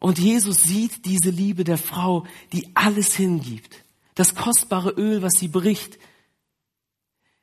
Und 0.00 0.18
Jesus 0.18 0.62
sieht 0.62 1.04
diese 1.04 1.30
Liebe 1.30 1.64
der 1.64 1.78
Frau, 1.78 2.26
die 2.52 2.70
alles 2.74 3.14
hingibt. 3.14 3.84
Das 4.14 4.34
kostbare 4.34 4.90
Öl, 4.90 5.20
was 5.20 5.34
sie 5.34 5.48
bricht, 5.48 5.98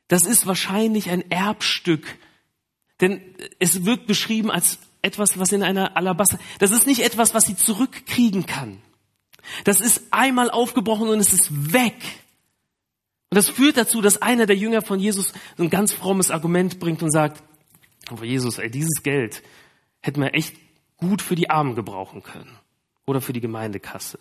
das 0.07 0.25
ist 0.25 0.45
wahrscheinlich 0.45 1.09
ein 1.09 1.29
Erbstück. 1.31 2.17
Denn 3.01 3.21
es 3.59 3.85
wird 3.85 4.07
beschrieben 4.07 4.51
als 4.51 4.79
etwas, 5.01 5.37
was 5.37 5.51
in 5.51 5.63
einer 5.63 5.97
Alabaster, 5.97 6.39
das 6.59 6.71
ist 6.71 6.87
nicht 6.87 7.01
etwas, 7.01 7.33
was 7.33 7.45
sie 7.45 7.55
zurückkriegen 7.55 8.45
kann. 8.45 8.81
Das 9.63 9.81
ist 9.81 10.01
einmal 10.11 10.49
aufgebrochen 10.49 11.09
und 11.09 11.19
es 11.19 11.33
ist 11.33 11.73
weg. 11.73 12.01
Und 13.29 13.35
das 13.35 13.49
führt 13.49 13.77
dazu, 13.77 14.01
dass 14.01 14.21
einer 14.21 14.45
der 14.45 14.55
Jünger 14.55 14.81
von 14.81 14.99
Jesus 14.99 15.33
ein 15.57 15.69
ganz 15.69 15.93
frommes 15.93 16.31
Argument 16.31 16.79
bringt 16.79 17.03
und 17.03 17.11
sagt, 17.11 17.43
aber 18.07 18.25
Jesus, 18.25 18.59
ey, 18.59 18.69
dieses 18.69 19.03
Geld 19.03 19.43
hätten 20.01 20.21
wir 20.21 20.33
echt 20.33 20.55
gut 20.97 21.21
für 21.21 21.35
die 21.35 21.49
Armen 21.49 21.75
gebrauchen 21.75 22.23
können. 22.23 22.57
Oder 23.05 23.21
für 23.21 23.33
die 23.33 23.41
Gemeindekasse. 23.41 24.19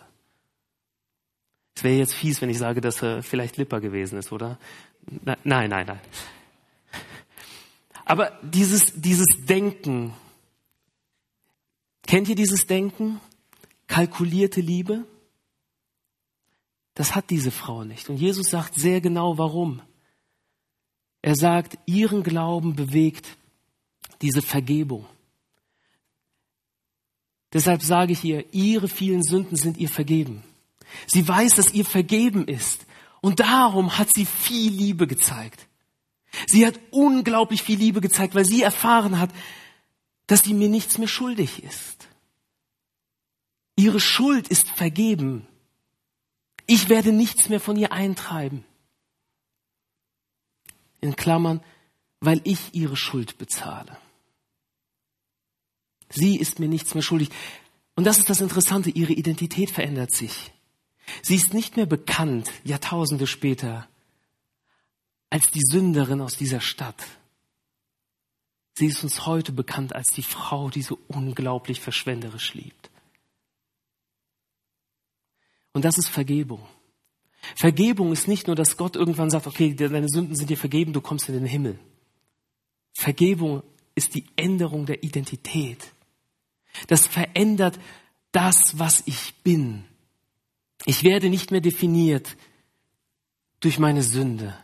Es 1.76 1.82
wäre 1.82 1.96
jetzt 1.96 2.14
fies, 2.14 2.40
wenn 2.40 2.50
ich 2.50 2.58
sage, 2.58 2.80
dass 2.80 3.02
er 3.02 3.22
vielleicht 3.22 3.56
Lipper 3.56 3.80
gewesen 3.80 4.18
ist, 4.18 4.32
oder? 4.32 4.58
Nein, 5.44 5.68
nein, 5.68 5.87
nein. 5.87 6.00
Aber 8.04 8.38
dieses, 8.42 8.92
dieses 8.94 9.26
Denken, 9.46 10.14
kennt 12.06 12.28
ihr 12.28 12.37
dieses 12.37 12.66
Denken? 12.66 13.20
Kalkulierte 13.87 14.60
Liebe? 14.60 15.04
Das 16.94 17.14
hat 17.14 17.30
diese 17.30 17.50
Frau 17.50 17.84
nicht. 17.84 18.08
Und 18.08 18.16
Jesus 18.16 18.50
sagt 18.50 18.74
sehr 18.74 19.00
genau 19.00 19.37
warum. 19.37 19.82
Er 21.22 21.34
sagt, 21.34 21.78
ihren 21.87 22.22
Glauben 22.22 22.76
bewegt 22.76 23.26
diese 24.22 24.42
Vergebung. 24.42 25.06
Deshalb 27.52 27.82
sage 27.82 28.12
ich 28.12 28.22
ihr, 28.24 28.52
ihre 28.52 28.88
vielen 28.88 29.22
Sünden 29.22 29.56
sind 29.56 29.78
ihr 29.78 29.88
vergeben. 29.88 30.42
Sie 31.06 31.26
weiß, 31.26 31.54
dass 31.54 31.72
ihr 31.72 31.84
vergeben 31.84 32.46
ist. 32.46 32.86
Und 33.20 33.40
darum 33.40 33.98
hat 33.98 34.08
sie 34.14 34.26
viel 34.26 34.70
Liebe 34.70 35.06
gezeigt. 35.06 35.66
Sie 36.46 36.66
hat 36.66 36.78
unglaublich 36.90 37.62
viel 37.62 37.78
Liebe 37.78 38.00
gezeigt, 38.00 38.34
weil 38.34 38.44
sie 38.44 38.62
erfahren 38.62 39.18
hat, 39.18 39.30
dass 40.26 40.42
sie 40.42 40.54
mir 40.54 40.68
nichts 40.68 40.98
mehr 40.98 41.08
schuldig 41.08 41.62
ist. 41.62 42.08
Ihre 43.76 44.00
Schuld 44.00 44.48
ist 44.48 44.68
vergeben. 44.68 45.46
Ich 46.66 46.88
werde 46.88 47.12
nichts 47.12 47.48
mehr 47.48 47.60
von 47.60 47.76
ihr 47.76 47.92
eintreiben. 47.92 48.64
In 51.00 51.16
Klammern, 51.16 51.62
weil 52.20 52.40
ich 52.44 52.74
ihre 52.74 52.96
Schuld 52.96 53.36
bezahle. 53.36 53.98
Sie 56.08 56.36
ist 56.36 56.58
mir 56.58 56.68
nichts 56.68 56.94
mehr 56.94 57.02
schuldig. 57.02 57.30
Und 57.96 58.04
das 58.04 58.18
ist 58.18 58.30
das 58.30 58.40
Interessante, 58.40 58.90
ihre 58.90 59.12
Identität 59.12 59.70
verändert 59.70 60.12
sich. 60.12 60.52
Sie 61.24 61.37
ist 61.37 61.54
nicht 61.54 61.76
mehr 61.76 61.87
bekannt, 61.87 62.52
Jahrtausende 62.64 63.26
später, 63.26 63.88
als 65.30 65.50
die 65.50 65.62
Sünderin 65.62 66.20
aus 66.20 66.37
dieser 66.37 66.60
Stadt. 66.60 67.02
Sie 68.74 68.88
ist 68.88 69.02
uns 69.02 69.24
heute 69.24 69.50
bekannt 69.50 69.94
als 69.94 70.08
die 70.08 70.22
Frau, 70.22 70.68
die 70.68 70.82
so 70.82 70.98
unglaublich 71.08 71.80
verschwenderisch 71.80 72.52
liebt. 72.52 72.90
Und 75.72 75.87
das 75.87 75.96
ist 75.96 76.10
Vergebung. 76.10 76.60
Vergebung 77.56 78.12
ist 78.12 78.28
nicht 78.28 78.46
nur, 78.46 78.54
dass 78.54 78.76
Gott 78.76 78.94
irgendwann 78.94 79.30
sagt, 79.30 79.46
okay, 79.46 79.72
deine 79.72 80.10
Sünden 80.10 80.37
sind 80.37 80.50
dir 80.50 80.58
vergeben, 80.58 80.92
du 80.92 81.00
kommst 81.00 81.30
in 81.30 81.37
den 81.37 81.46
Himmel. 81.46 81.78
Vergebung 82.92 83.62
ist 83.94 84.14
die 84.14 84.26
Änderung 84.37 84.84
der 84.84 85.02
Identität. 85.02 85.90
Das 86.88 87.06
verändert 87.06 87.80
das, 88.30 88.78
was 88.78 89.02
ich 89.06 89.32
bin. 89.42 89.87
Ich 90.86 91.02
werde 91.02 91.30
nicht 91.30 91.50
mehr 91.50 91.60
definiert 91.60 92.36
durch 93.60 93.78
meine 93.78 94.02
Sünde, 94.02 94.58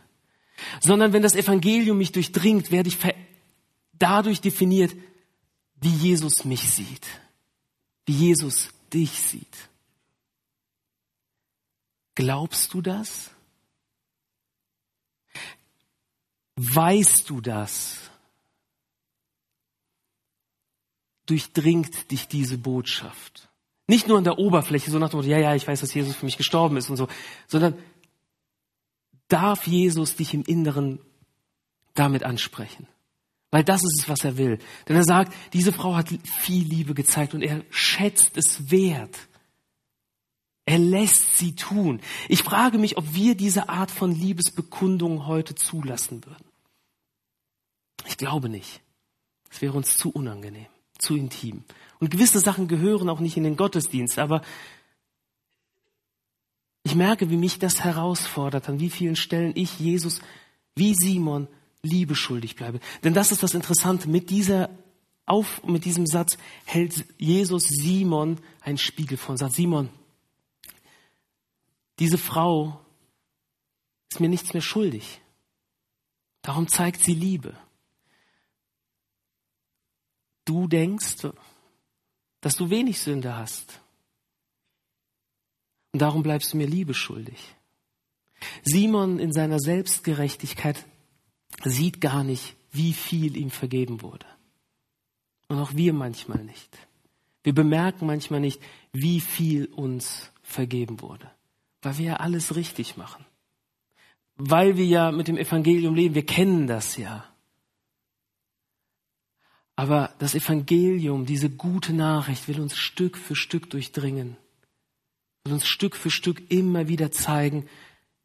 sondern 0.79 1.13
wenn 1.13 1.23
das 1.23 1.35
Evangelium 1.35 1.97
mich 1.97 2.11
durchdringt, 2.11 2.71
werde 2.71 2.89
ich 2.89 2.97
dadurch 3.93 4.41
definiert, 4.41 4.95
wie 5.75 5.89
Jesus 5.89 6.45
mich 6.45 6.69
sieht, 6.69 7.07
wie 8.05 8.13
Jesus 8.13 8.69
dich 8.93 9.11
sieht. 9.11 9.69
Glaubst 12.13 12.73
du 12.73 12.81
das? 12.81 13.31
Weißt 16.55 17.29
du 17.29 17.41
das? 17.41 17.97
Durchdringt 21.25 22.11
dich 22.11 22.27
diese 22.27 22.57
Botschaft? 22.57 23.50
Nicht 23.91 24.07
nur 24.07 24.17
an 24.17 24.23
der 24.23 24.39
Oberfläche, 24.39 24.89
so 24.89 24.99
nach 24.99 25.09
dem 25.09 25.17
Motto, 25.17 25.27
ja, 25.27 25.37
ja, 25.37 25.53
ich 25.53 25.67
weiß, 25.67 25.81
dass 25.81 25.93
Jesus 25.93 26.15
für 26.15 26.23
mich 26.23 26.37
gestorben 26.37 26.77
ist 26.77 26.89
und 26.89 26.95
so, 26.95 27.09
sondern 27.47 27.77
darf 29.27 29.67
Jesus 29.67 30.15
dich 30.15 30.33
im 30.33 30.43
Inneren 30.43 30.99
damit 31.93 32.23
ansprechen. 32.23 32.87
Weil 33.49 33.65
das 33.65 33.83
ist 33.83 33.99
es, 33.99 34.07
was 34.07 34.23
er 34.23 34.37
will. 34.37 34.59
Denn 34.87 34.95
er 34.95 35.03
sagt, 35.03 35.33
diese 35.51 35.73
Frau 35.73 35.93
hat 35.93 36.07
viel 36.23 36.65
Liebe 36.65 36.93
gezeigt 36.93 37.33
und 37.33 37.41
er 37.41 37.65
schätzt 37.69 38.37
es 38.37 38.71
wert. 38.71 39.17
Er 40.63 40.79
lässt 40.79 41.37
sie 41.37 41.53
tun. 41.53 41.99
Ich 42.29 42.43
frage 42.43 42.77
mich, 42.77 42.97
ob 42.97 43.13
wir 43.13 43.35
diese 43.35 43.67
Art 43.67 43.91
von 43.91 44.15
Liebesbekundung 44.15 45.27
heute 45.27 45.53
zulassen 45.53 46.25
würden. 46.25 46.45
Ich 48.07 48.15
glaube 48.15 48.47
nicht. 48.47 48.79
Es 49.49 49.61
wäre 49.61 49.75
uns 49.75 49.97
zu 49.97 50.11
unangenehm, 50.11 50.70
zu 51.01 51.15
intim. 51.15 51.63
Und 51.99 52.11
gewisse 52.11 52.39
Sachen 52.39 52.67
gehören 52.67 53.09
auch 53.09 53.19
nicht 53.19 53.37
in 53.37 53.43
den 53.43 53.57
Gottesdienst, 53.57 54.19
aber 54.19 54.41
Ich 56.83 56.95
merke, 56.95 57.29
wie 57.29 57.37
mich 57.37 57.59
das 57.59 57.83
herausfordert, 57.83 58.67
an 58.67 58.79
wie 58.79 58.89
vielen 58.89 59.15
Stellen 59.15 59.53
ich 59.55 59.79
Jesus 59.79 60.21
wie 60.75 60.93
Simon 60.95 61.47
Liebe 61.83 62.15
schuldig 62.15 62.55
bleibe. 62.55 62.79
Denn 63.03 63.13
das 63.13 63.31
ist 63.31 63.43
das 63.43 63.53
Interessante. 63.53 64.09
Mit 64.09 64.29
dieser 64.29 64.69
auf, 65.25 65.63
mit 65.63 65.85
diesem 65.85 66.07
Satz 66.07 66.37
hält 66.65 67.05
Jesus 67.17 67.63
Simon 67.63 68.39
einen 68.61 68.77
Spiegel 68.77 69.17
vor 69.17 69.31
und 69.31 69.37
sagt, 69.37 69.53
Simon, 69.53 69.89
diese 71.99 72.17
Frau 72.17 72.81
ist 74.11 74.19
mir 74.19 74.29
nichts 74.29 74.53
mehr 74.53 74.61
schuldig. 74.61 75.21
Darum 76.41 76.67
zeigt 76.67 77.03
sie 77.03 77.13
Liebe. 77.13 77.55
Du 80.45 80.67
denkst, 80.67 81.27
dass 82.41 82.55
du 82.55 82.69
wenig 82.69 82.99
Sünde 82.99 83.35
hast. 83.35 83.79
Und 85.93 86.01
darum 86.01 86.23
bleibst 86.23 86.53
du 86.53 86.57
mir 86.57 86.67
Liebe 86.67 86.93
schuldig. 86.93 87.55
Simon 88.63 89.19
in 89.19 89.31
seiner 89.31 89.59
Selbstgerechtigkeit 89.59 90.85
sieht 91.63 92.01
gar 92.01 92.23
nicht, 92.23 92.55
wie 92.71 92.93
viel 92.93 93.37
ihm 93.37 93.51
vergeben 93.51 94.01
wurde. 94.01 94.25
Und 95.47 95.59
auch 95.59 95.75
wir 95.75 95.93
manchmal 95.93 96.43
nicht. 96.43 96.77
Wir 97.43 97.53
bemerken 97.53 98.05
manchmal 98.05 98.39
nicht, 98.39 98.61
wie 98.93 99.19
viel 99.19 99.65
uns 99.65 100.31
vergeben 100.43 101.01
wurde, 101.01 101.29
weil 101.81 101.97
wir 101.97 102.05
ja 102.05 102.15
alles 102.17 102.55
richtig 102.55 102.97
machen. 102.97 103.25
Weil 104.35 104.77
wir 104.77 104.85
ja 104.85 105.11
mit 105.11 105.27
dem 105.27 105.37
Evangelium 105.37 105.95
leben, 105.95 106.15
wir 106.15 106.25
kennen 106.25 106.67
das 106.67 106.97
ja. 106.97 107.30
Aber 109.81 110.13
das 110.19 110.35
Evangelium, 110.35 111.25
diese 111.25 111.49
gute 111.49 111.91
Nachricht 111.91 112.47
will 112.47 112.59
uns 112.59 112.77
Stück 112.77 113.17
für 113.17 113.35
Stück 113.35 113.67
durchdringen, 113.71 114.37
will 115.43 115.53
uns 115.53 115.65
Stück 115.65 115.95
für 115.95 116.11
Stück 116.11 116.51
immer 116.51 116.87
wieder 116.87 117.11
zeigen, 117.11 117.67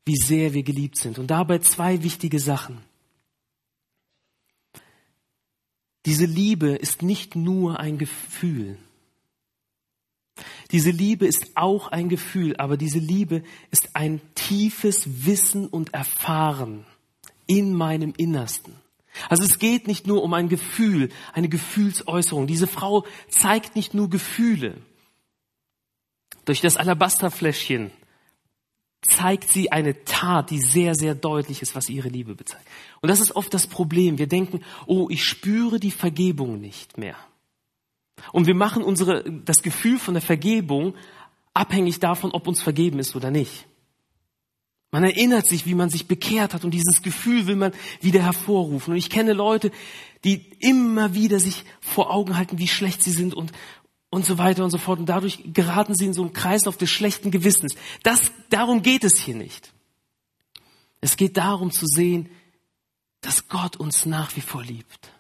wie 0.05 0.16
sehr 0.16 0.53
wir 0.53 0.62
geliebt 0.64 0.99
sind. 0.99 1.19
Und 1.19 1.29
dabei 1.29 1.61
zwei 1.61 2.03
wichtige 2.03 2.40
Sachen. 2.40 2.83
Diese 6.05 6.27
Liebe 6.27 6.73
ist 6.73 7.01
nicht 7.01 7.37
nur 7.37 7.81
ein 7.81 7.97
Gefühl. 7.97 8.77
Diese 10.73 10.90
Liebe 10.90 11.27
ist 11.27 11.53
auch 11.57 11.88
ein 11.88 12.11
Gefühl, 12.11 12.55
aber 12.59 12.77
diese 12.77 12.99
Liebe 12.99 13.42
ist 13.71 13.97
ein 13.97 14.21
tiefes 14.35 15.25
Wissen 15.25 15.69
und 15.69 15.95
Erfahren 15.95 16.85
in 17.47 17.73
meinem 17.73 18.12
Innersten. 18.14 18.75
Also 19.29 19.44
es 19.44 19.59
geht 19.59 19.87
nicht 19.87 20.07
nur 20.07 20.22
um 20.22 20.35
ein 20.35 20.48
Gefühl, 20.48 21.11
eine 21.33 21.48
Gefühlsäußerung. 21.48 22.46
Diese 22.46 22.66
Frau 22.66 23.05
zeigt 23.29 23.76
nicht 23.76 23.94
nur 23.94 24.11
Gefühle. 24.11 24.76
Durch 26.44 26.61
das 26.61 26.76
Alabasterfläschchen 26.76 27.90
zeigt 29.02 29.50
sie 29.50 29.72
eine 29.72 30.05
Tat, 30.05 30.50
die 30.50 30.61
sehr, 30.61 30.94
sehr 30.94 31.14
deutlich 31.14 31.62
ist, 31.62 31.74
was 31.74 31.88
ihre 31.88 32.09
Liebe 32.09 32.35
bezeichnet. 32.35 32.68
Und 33.00 33.09
das 33.09 33.20
ist 33.20 33.35
oft 33.37 33.52
das 33.52 33.66
Problem. 33.66 34.18
Wir 34.18 34.26
denken, 34.26 34.62
oh, 34.87 35.09
ich 35.11 35.24
spüre 35.24 35.79
die 35.81 35.90
Vergebung 35.90 36.61
nicht 36.61 36.98
mehr. 36.98 37.16
Und 38.33 38.46
wir 38.46 38.55
machen 38.55 38.83
unsere, 38.83 39.24
das 39.44 39.62
Gefühl 39.62 39.98
von 39.98 40.14
der 40.14 40.22
Vergebung 40.22 40.94
abhängig 41.55 42.00
davon, 42.00 42.33
ob 42.33 42.46
uns 42.48 42.62
vergeben 42.62 42.98
ist 42.98 43.14
oder 43.14 43.31
nicht. 43.31 43.66
Man 44.90 45.05
erinnert 45.05 45.46
sich, 45.46 45.66
wie 45.66 45.75
man 45.75 45.90
sich 45.90 46.07
bekehrt 46.07 46.55
hat 46.55 46.64
und 46.64 46.70
dieses 46.72 47.03
Gefühl 47.03 47.46
will 47.46 47.57
man 47.57 47.72
wieder 48.01 48.22
hervorrufen. 48.22 48.92
Und 48.92 48.99
ich 48.99 49.11
kenne 49.11 49.33
Leute, 49.33 49.70
die 50.25 50.46
immer 50.61 51.14
wieder 51.14 51.40
sich 51.40 51.64
vor 51.81 52.11
Augen 52.12 52.37
halten, 52.37 52.59
wie 52.59 52.68
schlecht 52.68 53.03
sie 53.03 53.11
sind 53.11 53.35
und, 53.35 53.53
und 54.11 54.25
so 54.25 54.38
weiter 54.38 54.64
und 54.64 54.70
so 54.70 54.79
fort. 54.79 54.99
Und 55.01 55.07
dadurch 55.07 55.40
geraten 55.53 55.94
sie 55.94 56.07
in 56.07 56.14
so 56.14 56.22
einen 56.22 56.33
Kreislauf 56.33 56.77
des 56.77 56.90
schlechten 56.90 57.31
Gewissens. 57.31 57.75
Das, 58.03 58.33
darum 58.49 58.83
geht 58.83 59.05
es 59.05 59.18
hier 59.18 59.35
nicht. 59.35 59.72
Es 61.01 61.16
geht 61.16 61.37
darum 61.37 61.70
zu 61.70 61.87
sehen, 61.87 62.29
dass 63.20 63.49
Gott 63.49 63.77
uns 63.77 64.07
nach 64.07 64.37
wie 64.37 64.40
vor 64.40 64.62
liebt. 64.62 65.12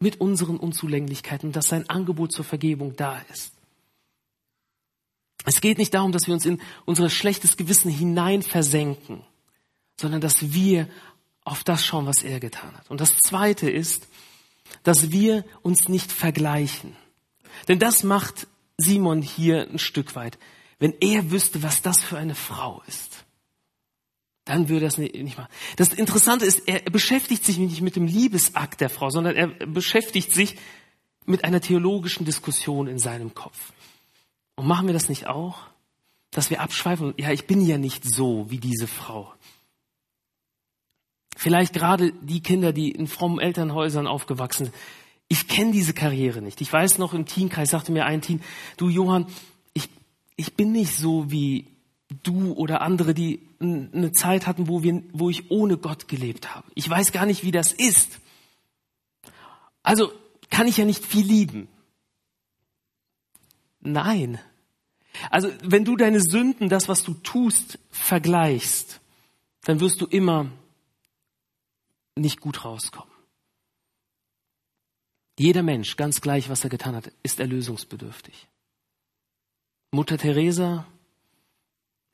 Mit 0.00 0.20
unseren 0.20 0.56
Unzulänglichkeiten, 0.56 1.52
dass 1.52 1.66
sein 1.66 1.88
Angebot 1.88 2.32
zur 2.32 2.44
Vergebung 2.44 2.96
da 2.96 3.20
ist. 3.32 3.52
Es 5.44 5.60
geht 5.60 5.78
nicht 5.78 5.94
darum, 5.94 6.12
dass 6.12 6.26
wir 6.26 6.34
uns 6.34 6.46
in 6.46 6.60
unser 6.84 7.10
schlechtes 7.10 7.56
Gewissen 7.56 7.90
hinein 7.90 8.42
versenken, 8.42 9.22
sondern 10.00 10.20
dass 10.20 10.52
wir 10.52 10.88
auf 11.44 11.64
das 11.64 11.84
schauen, 11.84 12.06
was 12.06 12.22
er 12.22 12.40
getan 12.40 12.76
hat. 12.76 12.90
Und 12.90 13.00
das 13.00 13.18
Zweite 13.18 13.68
ist, 13.68 14.06
dass 14.84 15.10
wir 15.10 15.44
uns 15.62 15.88
nicht 15.88 16.12
vergleichen. 16.12 16.96
Denn 17.68 17.78
das 17.78 18.04
macht 18.04 18.46
Simon 18.78 19.22
hier 19.22 19.68
ein 19.68 19.78
Stück 19.78 20.14
weit. 20.14 20.38
Wenn 20.78 20.94
er 21.00 21.30
wüsste, 21.30 21.62
was 21.62 21.82
das 21.82 22.02
für 22.02 22.18
eine 22.18 22.34
Frau 22.34 22.82
ist, 22.86 23.24
dann 24.44 24.68
würde 24.68 24.86
er 24.86 24.88
es 24.88 24.98
nicht 24.98 25.38
machen. 25.38 25.52
Das 25.76 25.92
Interessante 25.92 26.44
ist, 26.44 26.66
er 26.66 26.80
beschäftigt 26.90 27.44
sich 27.44 27.58
nicht 27.58 27.80
mit 27.80 27.94
dem 27.94 28.06
Liebesakt 28.06 28.80
der 28.80 28.90
Frau, 28.90 29.10
sondern 29.10 29.36
er 29.36 29.48
beschäftigt 29.66 30.32
sich 30.32 30.56
mit 31.24 31.44
einer 31.44 31.60
theologischen 31.60 32.24
Diskussion 32.24 32.88
in 32.88 32.98
seinem 32.98 33.34
Kopf. 33.34 33.72
Und 34.62 34.68
machen 34.68 34.86
wir 34.86 34.94
das 34.94 35.08
nicht 35.08 35.26
auch? 35.26 35.58
Dass 36.30 36.48
wir 36.48 36.60
abschweifen, 36.60 37.14
ja, 37.16 37.32
ich 37.32 37.48
bin 37.48 37.66
ja 37.66 37.78
nicht 37.78 38.04
so 38.04 38.48
wie 38.48 38.58
diese 38.58 38.86
Frau. 38.86 39.34
Vielleicht 41.36 41.72
gerade 41.72 42.12
die 42.12 42.44
Kinder, 42.44 42.72
die 42.72 42.92
in 42.92 43.08
frommen 43.08 43.40
Elternhäusern 43.40 44.06
aufgewachsen 44.06 44.66
sind, 44.66 44.76
ich 45.26 45.48
kenne 45.48 45.72
diese 45.72 45.94
Karriere 45.94 46.42
nicht. 46.42 46.60
Ich 46.60 46.72
weiß 46.72 46.98
noch, 46.98 47.12
im 47.12 47.26
Teamkreis 47.26 47.70
sagte 47.70 47.90
mir 47.90 48.04
ein 48.04 48.20
Team, 48.20 48.40
du 48.76 48.88
Johann, 48.88 49.26
ich, 49.74 49.88
ich 50.36 50.54
bin 50.54 50.70
nicht 50.70 50.96
so 50.96 51.28
wie 51.32 51.66
du 52.22 52.52
oder 52.52 52.82
andere, 52.82 53.14
die 53.14 53.40
eine 53.58 54.12
Zeit 54.12 54.46
hatten, 54.46 54.68
wo, 54.68 54.84
wir, 54.84 55.02
wo 55.12 55.28
ich 55.28 55.50
ohne 55.50 55.76
Gott 55.76 56.06
gelebt 56.06 56.54
habe. 56.54 56.68
Ich 56.76 56.88
weiß 56.88 57.10
gar 57.10 57.26
nicht, 57.26 57.42
wie 57.42 57.50
das 57.50 57.72
ist. 57.72 58.20
Also 59.82 60.12
kann 60.50 60.68
ich 60.68 60.76
ja 60.76 60.84
nicht 60.84 61.04
viel 61.04 61.26
lieben. 61.26 61.66
Nein. 63.80 64.38
Also 65.30 65.50
wenn 65.62 65.84
du 65.84 65.96
deine 65.96 66.20
Sünden, 66.20 66.68
das, 66.68 66.88
was 66.88 67.02
du 67.02 67.14
tust, 67.14 67.78
vergleichst, 67.90 69.00
dann 69.64 69.80
wirst 69.80 70.00
du 70.00 70.06
immer 70.06 70.50
nicht 72.16 72.40
gut 72.40 72.64
rauskommen. 72.64 73.12
Jeder 75.38 75.62
Mensch, 75.62 75.96
ganz 75.96 76.20
gleich, 76.20 76.48
was 76.48 76.64
er 76.64 76.70
getan 76.70 76.94
hat, 76.94 77.10
ist 77.22 77.40
erlösungsbedürftig. 77.40 78.48
Mutter 79.90 80.18
Teresa, 80.18 80.86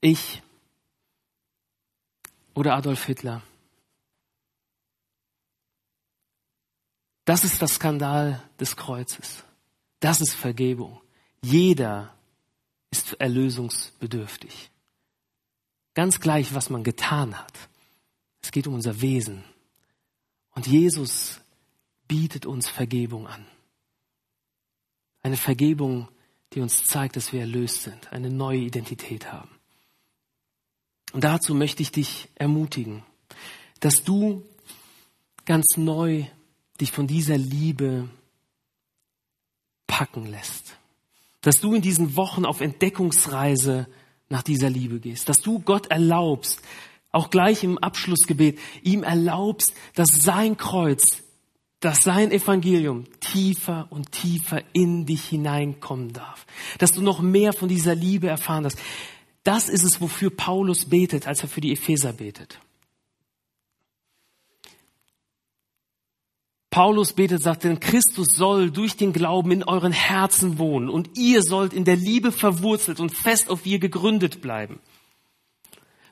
ich 0.00 0.42
oder 2.54 2.74
Adolf 2.74 3.04
Hitler. 3.04 3.42
Das 7.24 7.44
ist 7.44 7.60
das 7.60 7.74
Skandal 7.74 8.42
des 8.58 8.76
Kreuzes. 8.76 9.44
Das 10.00 10.20
ist 10.20 10.34
Vergebung. 10.34 11.00
Jeder 11.42 12.14
ist 12.90 13.14
erlösungsbedürftig. 13.14 14.70
Ganz 15.94 16.20
gleich, 16.20 16.54
was 16.54 16.70
man 16.70 16.84
getan 16.84 17.38
hat. 17.38 17.52
Es 18.42 18.50
geht 18.50 18.66
um 18.66 18.74
unser 18.74 19.00
Wesen. 19.00 19.44
Und 20.54 20.66
Jesus 20.66 21.40
bietet 22.06 22.46
uns 22.46 22.68
Vergebung 22.68 23.26
an. 23.26 23.46
Eine 25.22 25.36
Vergebung, 25.36 26.08
die 26.52 26.60
uns 26.60 26.84
zeigt, 26.84 27.16
dass 27.16 27.32
wir 27.32 27.40
erlöst 27.40 27.82
sind, 27.82 28.12
eine 28.12 28.30
neue 28.30 28.60
Identität 28.60 29.30
haben. 29.30 29.50
Und 31.12 31.24
dazu 31.24 31.54
möchte 31.54 31.82
ich 31.82 31.92
dich 31.92 32.28
ermutigen, 32.34 33.02
dass 33.80 34.04
du 34.04 34.46
ganz 35.44 35.76
neu 35.76 36.26
dich 36.80 36.92
von 36.92 37.06
dieser 37.06 37.36
Liebe 37.36 38.08
packen 39.86 40.26
lässt. 40.26 40.77
Dass 41.40 41.60
du 41.60 41.74
in 41.74 41.82
diesen 41.82 42.16
Wochen 42.16 42.44
auf 42.44 42.60
Entdeckungsreise 42.60 43.86
nach 44.28 44.42
dieser 44.42 44.70
Liebe 44.70 45.00
gehst. 45.00 45.28
Dass 45.28 45.40
du 45.40 45.60
Gott 45.60 45.90
erlaubst, 45.90 46.60
auch 47.10 47.30
gleich 47.30 47.64
im 47.64 47.78
Abschlussgebet, 47.78 48.58
ihm 48.82 49.02
erlaubst, 49.02 49.72
dass 49.94 50.08
sein 50.20 50.56
Kreuz 50.56 51.22
dass 51.80 52.02
sein 52.02 52.32
Evangelium 52.32 53.04
tiefer 53.20 53.86
und 53.90 54.10
tiefer 54.10 54.62
in 54.72 55.06
dich 55.06 55.24
hineinkommen 55.26 56.12
darf. 56.12 56.46
Dass 56.78 56.92
du 56.92 57.02
noch 57.02 57.20
mehr 57.20 57.52
von 57.52 57.68
dieser 57.68 57.94
Liebe 57.94 58.28
erfahren 58.28 58.64
hast. 58.64 58.78
Das 59.44 59.68
ist 59.68 59.84
es, 59.84 60.00
wofür 60.00 60.30
Paulus 60.30 60.86
betet, 60.86 61.26
als 61.26 61.42
er 61.42 61.48
für 61.48 61.60
die 61.60 61.72
Epheser 61.72 62.12
betet. 62.12 62.58
Paulus 66.78 67.12
betet, 67.12 67.42
sagt, 67.42 67.64
denn 67.64 67.80
Christus 67.80 68.28
soll 68.36 68.70
durch 68.70 68.94
den 68.94 69.12
Glauben 69.12 69.50
in 69.50 69.64
euren 69.64 69.90
Herzen 69.90 70.58
wohnen 70.58 70.88
und 70.88 71.18
ihr 71.18 71.42
sollt 71.42 71.72
in 71.72 71.84
der 71.84 71.96
Liebe 71.96 72.30
verwurzelt 72.30 73.00
und 73.00 73.12
fest 73.12 73.50
auf 73.50 73.66
ihr 73.66 73.80
gegründet 73.80 74.40
bleiben. 74.40 74.78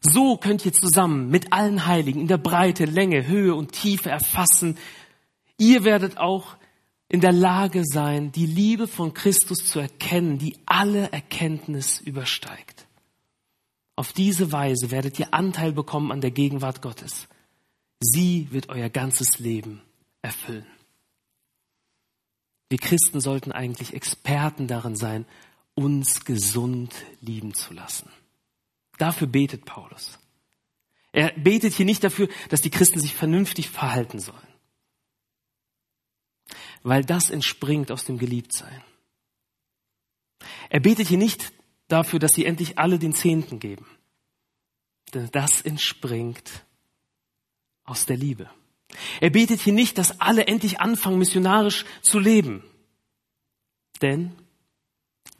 So 0.00 0.36
könnt 0.36 0.66
ihr 0.66 0.72
zusammen 0.72 1.30
mit 1.30 1.52
allen 1.52 1.86
Heiligen 1.86 2.20
in 2.20 2.26
der 2.26 2.38
Breite, 2.38 2.84
Länge, 2.84 3.28
Höhe 3.28 3.54
und 3.54 3.74
Tiefe 3.74 4.10
erfassen, 4.10 4.76
Ihr 5.56 5.84
werdet 5.84 6.18
auch 6.18 6.56
in 7.08 7.20
der 7.20 7.30
Lage 7.30 7.84
sein, 7.84 8.32
die 8.32 8.46
Liebe 8.46 8.88
von 8.88 9.14
Christus 9.14 9.68
zu 9.68 9.78
erkennen, 9.78 10.38
die 10.38 10.56
alle 10.66 11.12
Erkenntnis 11.12 12.00
übersteigt. 12.00 12.88
Auf 13.94 14.12
diese 14.12 14.50
Weise 14.50 14.90
werdet 14.90 15.20
ihr 15.20 15.32
Anteil 15.32 15.70
bekommen 15.70 16.10
an 16.10 16.20
der 16.20 16.32
Gegenwart 16.32 16.82
Gottes. 16.82 17.28
Sie 18.00 18.48
wird 18.50 18.68
euer 18.68 18.88
ganzes 18.88 19.38
Leben 19.38 19.80
erfüllen. 20.26 20.66
Wir 22.68 22.78
Christen 22.78 23.20
sollten 23.20 23.52
eigentlich 23.52 23.94
Experten 23.94 24.66
darin 24.66 24.96
sein, 24.96 25.24
uns 25.74 26.24
gesund 26.24 26.94
lieben 27.20 27.54
zu 27.54 27.72
lassen. 27.72 28.10
Dafür 28.98 29.28
betet 29.28 29.64
Paulus. 29.64 30.18
Er 31.12 31.32
betet 31.32 31.74
hier 31.74 31.86
nicht 31.86 32.02
dafür, 32.02 32.28
dass 32.48 32.60
die 32.60 32.70
Christen 32.70 32.98
sich 32.98 33.14
vernünftig 33.14 33.70
verhalten 33.70 34.18
sollen, 34.18 34.48
weil 36.82 37.04
das 37.04 37.30
entspringt 37.30 37.92
aus 37.92 38.04
dem 38.04 38.18
Geliebtsein. 38.18 38.82
Er 40.68 40.80
betet 40.80 41.08
hier 41.08 41.18
nicht 41.18 41.52
dafür, 41.88 42.18
dass 42.18 42.32
sie 42.32 42.44
endlich 42.44 42.78
alle 42.78 42.98
den 42.98 43.14
Zehnten 43.14 43.60
geben, 43.60 43.86
denn 45.14 45.30
das 45.30 45.62
entspringt 45.62 46.64
aus 47.84 48.06
der 48.06 48.16
Liebe. 48.16 48.50
Er 49.20 49.30
betet 49.30 49.60
hier 49.60 49.72
nicht, 49.72 49.98
dass 49.98 50.20
alle 50.20 50.46
endlich 50.46 50.80
anfangen, 50.80 51.18
missionarisch 51.18 51.84
zu 52.02 52.18
leben, 52.18 52.64
denn 54.02 54.32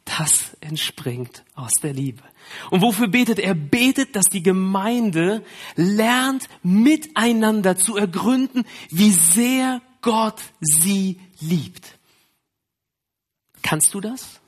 das 0.05 0.55
entspringt 0.61 1.43
aus 1.55 1.73
der 1.81 1.93
Liebe. 1.93 2.23
Und 2.71 2.81
wofür 2.81 3.07
betet 3.07 3.39
er? 3.39 3.53
Betet, 3.53 4.15
dass 4.15 4.25
die 4.25 4.41
Gemeinde 4.41 5.43
lernt, 5.75 6.47
miteinander 6.63 7.77
zu 7.77 7.97
ergründen, 7.97 8.65
wie 8.89 9.11
sehr 9.11 9.81
Gott 10.01 10.41
sie 10.61 11.19
liebt. 11.39 11.97
Kannst 13.61 13.93
du 13.93 13.99
das? 13.99 14.39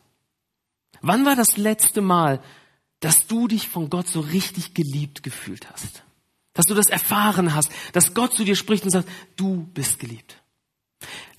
Wann 1.01 1.25
war 1.25 1.35
das 1.35 1.57
letzte 1.57 2.01
Mal, 2.01 2.41
dass 2.99 3.27
du 3.27 3.47
dich 3.47 3.67
von 3.67 3.89
Gott 3.89 4.07
so 4.07 4.21
richtig 4.21 4.73
geliebt 4.73 5.23
gefühlt 5.23 5.69
hast? 5.69 6.03
Dass 6.59 6.65
du 6.65 6.75
das 6.75 6.87
erfahren 6.87 7.55
hast, 7.55 7.71
dass 7.93 8.13
Gott 8.13 8.33
zu 8.33 8.43
dir 8.43 8.57
spricht 8.57 8.83
und 8.83 8.89
sagt, 8.89 9.07
du 9.37 9.65
bist 9.73 9.97
geliebt. 9.97 10.41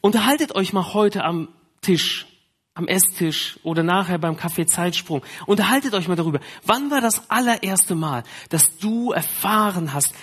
Unterhaltet 0.00 0.54
euch 0.54 0.72
mal 0.72 0.94
heute 0.94 1.24
am 1.24 1.48
Tisch 1.82 2.26
am 2.72 2.88
Esstisch 2.88 3.60
oder 3.62 3.82
nachher 3.82 4.16
beim 4.16 4.38
Kaffee 4.38 4.64
Zeitsprung. 4.64 5.22
Unterhaltet 5.44 5.92
euch 5.92 6.08
mal 6.08 6.16
darüber. 6.16 6.40
Wann 6.64 6.90
war 6.90 7.02
das 7.02 7.28
allererste 7.28 7.94
Mal, 7.94 8.22
dass 8.48 8.78
du 8.78 9.12
erfahren 9.12 9.92
hast, 9.92 10.14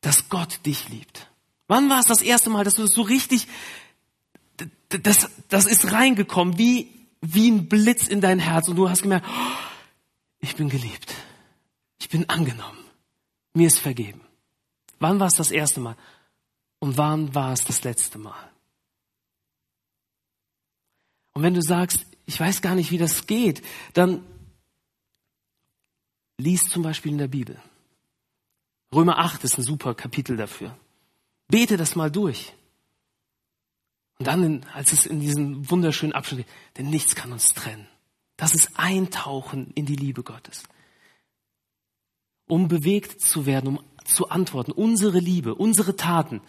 dass 0.00 0.28
Gott 0.30 0.66
dich 0.66 0.88
liebt? 0.88 1.28
Wann 1.68 1.88
war 1.88 2.00
es 2.00 2.06
das 2.06 2.20
erste 2.20 2.50
Mal, 2.50 2.64
dass 2.64 2.74
du 2.74 2.82
das 2.82 2.90
so 2.90 3.02
richtig, 3.02 3.46
das, 4.88 5.30
das 5.48 5.66
ist 5.66 5.92
reingekommen, 5.92 6.58
wie, 6.58 6.90
wie 7.20 7.52
ein 7.52 7.68
Blitz 7.68 8.08
in 8.08 8.20
dein 8.20 8.40
Herz 8.40 8.66
und 8.66 8.74
du 8.74 8.90
hast 8.90 9.02
gemerkt, 9.02 9.26
oh, 9.28 9.52
ich 10.40 10.56
bin 10.56 10.68
geliebt. 10.68 11.14
Ich 12.00 12.08
bin 12.08 12.28
angenommen. 12.28 12.78
Mir 13.52 13.68
ist 13.68 13.78
vergeben. 13.78 14.23
Wann 14.98 15.20
war 15.20 15.26
es 15.26 15.34
das 15.34 15.50
erste 15.50 15.80
Mal? 15.80 15.96
Und 16.78 16.96
wann 16.96 17.34
war 17.34 17.52
es 17.52 17.64
das 17.64 17.82
letzte 17.84 18.18
Mal? 18.18 18.50
Und 21.32 21.42
wenn 21.42 21.54
du 21.54 21.62
sagst, 21.62 22.06
ich 22.26 22.38
weiß 22.38 22.62
gar 22.62 22.74
nicht, 22.74 22.90
wie 22.90 22.98
das 22.98 23.26
geht, 23.26 23.62
dann 23.92 24.24
lies 26.38 26.68
zum 26.68 26.82
Beispiel 26.82 27.12
in 27.12 27.18
der 27.18 27.28
Bibel. 27.28 27.60
Römer 28.94 29.18
8 29.18 29.44
ist 29.44 29.58
ein 29.58 29.64
super 29.64 29.94
Kapitel 29.94 30.36
dafür. 30.36 30.76
Bete 31.48 31.76
das 31.76 31.96
mal 31.96 32.10
durch. 32.10 32.52
Und 34.18 34.26
dann, 34.28 34.64
als 34.72 34.92
es 34.92 35.06
in 35.06 35.20
diesem 35.20 35.68
wunderschönen 35.70 36.12
Abschnitt 36.12 36.46
geht, 36.46 36.56
denn 36.78 36.90
nichts 36.90 37.14
kann 37.14 37.32
uns 37.32 37.48
trennen. 37.48 37.88
Das 38.36 38.54
ist 38.54 38.70
Eintauchen 38.78 39.70
in 39.74 39.86
die 39.86 39.96
Liebe 39.96 40.22
Gottes. 40.22 40.64
Um 42.46 42.68
bewegt 42.68 43.20
zu 43.20 43.46
werden, 43.46 43.76
um 43.76 43.84
zu 44.04 44.28
antworten. 44.28 44.72
Unsere 44.72 45.18
Liebe, 45.18 45.54
unsere 45.54 45.96
Taten 45.96 46.40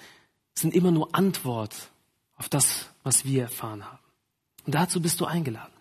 sind 0.57 0.73
immer 0.73 0.91
nur 0.91 1.15
Antwort 1.15 1.91
auf 2.35 2.49
das, 2.49 2.87
was 3.03 3.25
wir 3.25 3.43
erfahren 3.43 3.85
haben. 3.85 3.99
Und 4.65 4.75
dazu 4.75 5.01
bist 5.01 5.19
du 5.19 5.25
eingeladen. 5.25 5.73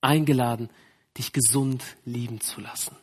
Eingeladen, 0.00 0.70
dich 1.16 1.32
gesund 1.32 1.82
lieben 2.04 2.40
zu 2.40 2.60
lassen. 2.60 2.96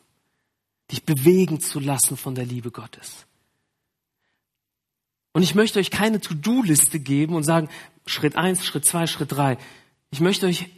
Dich 0.90 1.04
bewegen 1.04 1.60
zu 1.60 1.80
lassen 1.80 2.16
von 2.16 2.34
der 2.34 2.44
Liebe 2.44 2.70
Gottes. 2.70 3.26
Und 5.32 5.42
ich 5.42 5.54
möchte 5.54 5.78
euch 5.78 5.90
keine 5.90 6.20
To-Do-Liste 6.20 7.00
geben 7.00 7.34
und 7.34 7.44
sagen, 7.44 7.68
Schritt 8.06 8.36
eins, 8.36 8.64
Schritt 8.64 8.84
zwei, 8.84 9.06
Schritt 9.06 9.32
drei. 9.32 9.56
Ich 10.10 10.20
möchte 10.20 10.46
euch 10.46 10.68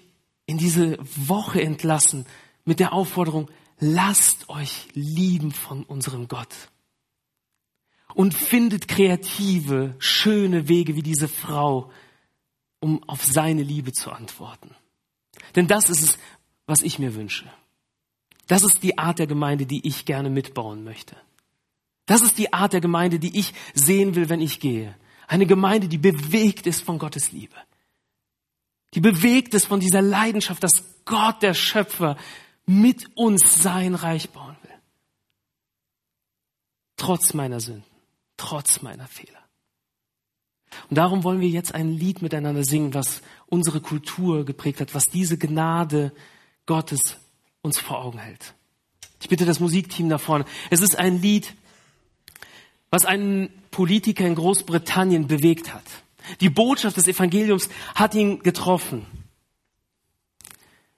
in 0.47 0.59
diese 0.59 0.99
Woche 1.01 1.61
entlassen 1.61 2.27
mit 2.65 2.79
der 2.79 2.93
Aufforderung, 2.93 3.51
lasst 3.79 4.49
euch 4.49 4.89
lieben 4.95 5.53
von 5.53 5.85
unserem 5.85 6.29
Gott. 6.29 6.55
Und 8.15 8.35
findet 8.35 8.87
kreative, 8.87 9.95
schöne 9.99 10.69
Wege 10.69 10.95
wie 10.95 11.03
diese 11.03 11.29
Frau, 11.29 11.91
um 12.81 13.03
auf 13.09 13.25
seine 13.25 13.63
Liebe 13.63 13.93
zu 13.93 14.13
antworten. 14.13 14.75
Denn 15.57 15.67
das 15.67 15.91
ist 15.91 16.03
es, 16.03 16.19
was 16.67 16.83
ich 16.83 16.99
mir 16.99 17.15
wünsche. 17.15 17.51
Das 18.47 18.63
ist 18.63 18.83
die 18.83 18.99
Art 18.99 19.19
der 19.19 19.27
Gemeinde, 19.27 19.67
die 19.67 19.87
ich 19.87 20.05
gerne 20.05 20.31
mitbauen 20.31 20.85
möchte. 20.85 21.17
Das 22.07 22.23
ist 22.23 22.39
die 22.39 22.53
Art 22.53 22.73
der 22.73 22.81
Gemeinde, 22.81 23.19
die 23.19 23.39
ich 23.39 23.55
sehen 23.73 24.15
will, 24.15 24.29
wenn 24.29 24.41
ich 24.41 24.61
gehe. 24.61 24.95
Eine 25.27 25.47
Gemeinde, 25.47 25.89
die 25.89 25.99
bewegt 25.99 26.67
ist 26.67 26.83
von 26.83 26.99
Gottes 26.99 27.33
Liebe. 27.33 27.57
Die 28.93 29.01
bewegt 29.01 29.55
ist 29.55 29.67
von 29.67 29.81
dieser 29.81 30.03
Leidenschaft, 30.03 30.63
dass 30.63 31.05
Gott, 31.05 31.43
der 31.43 31.55
Schöpfer, 31.55 32.17
mit 32.67 33.17
uns 33.17 33.63
sein 33.63 33.95
Reich 33.95 34.31
bauen 34.31 34.57
will. 34.63 34.71
Trotz 36.97 37.35
meiner 37.35 37.61
Sünden, 37.61 37.85
trotz 38.37 38.83
meiner 38.83 39.07
Fehler. 39.07 39.45
Und 40.89 40.97
darum 40.97 41.25
wollen 41.25 41.41
wir 41.41 41.49
jetzt 41.49 41.75
ein 41.75 41.91
Lied 41.93 42.23
miteinander 42.23 42.65
singen, 42.65 42.95
was 42.95 43.23
unsere 43.47 43.81
Kultur 43.81 44.45
geprägt 44.45 44.81
hat, 44.81 44.95
was 44.95 45.05
diese 45.05 45.39
Gnade 45.39 46.13
Gottes 46.67 47.19
uns 47.63 47.79
vor 47.79 48.05
Augen 48.05 48.19
hält. 48.19 48.55
Ich 49.21 49.29
bitte 49.29 49.47
das 49.47 49.61
Musikteam 49.61 50.09
da 50.09 50.19
vorne. 50.19 50.45
Es 50.71 50.81
ist 50.81 50.99
ein 50.99 51.21
Lied, 51.23 51.55
was 52.91 53.07
einen 53.07 53.51
Politiker 53.71 54.27
in 54.27 54.35
Großbritannien 54.35 55.27
bewegt 55.27 55.73
hat. 55.73 55.85
Die 56.41 56.51
Botschaft 56.51 56.97
des 56.97 57.09
Evangeliums 57.09 57.69
hat 57.95 58.15
ihn 58.15 58.41
getroffen. 58.41 59.07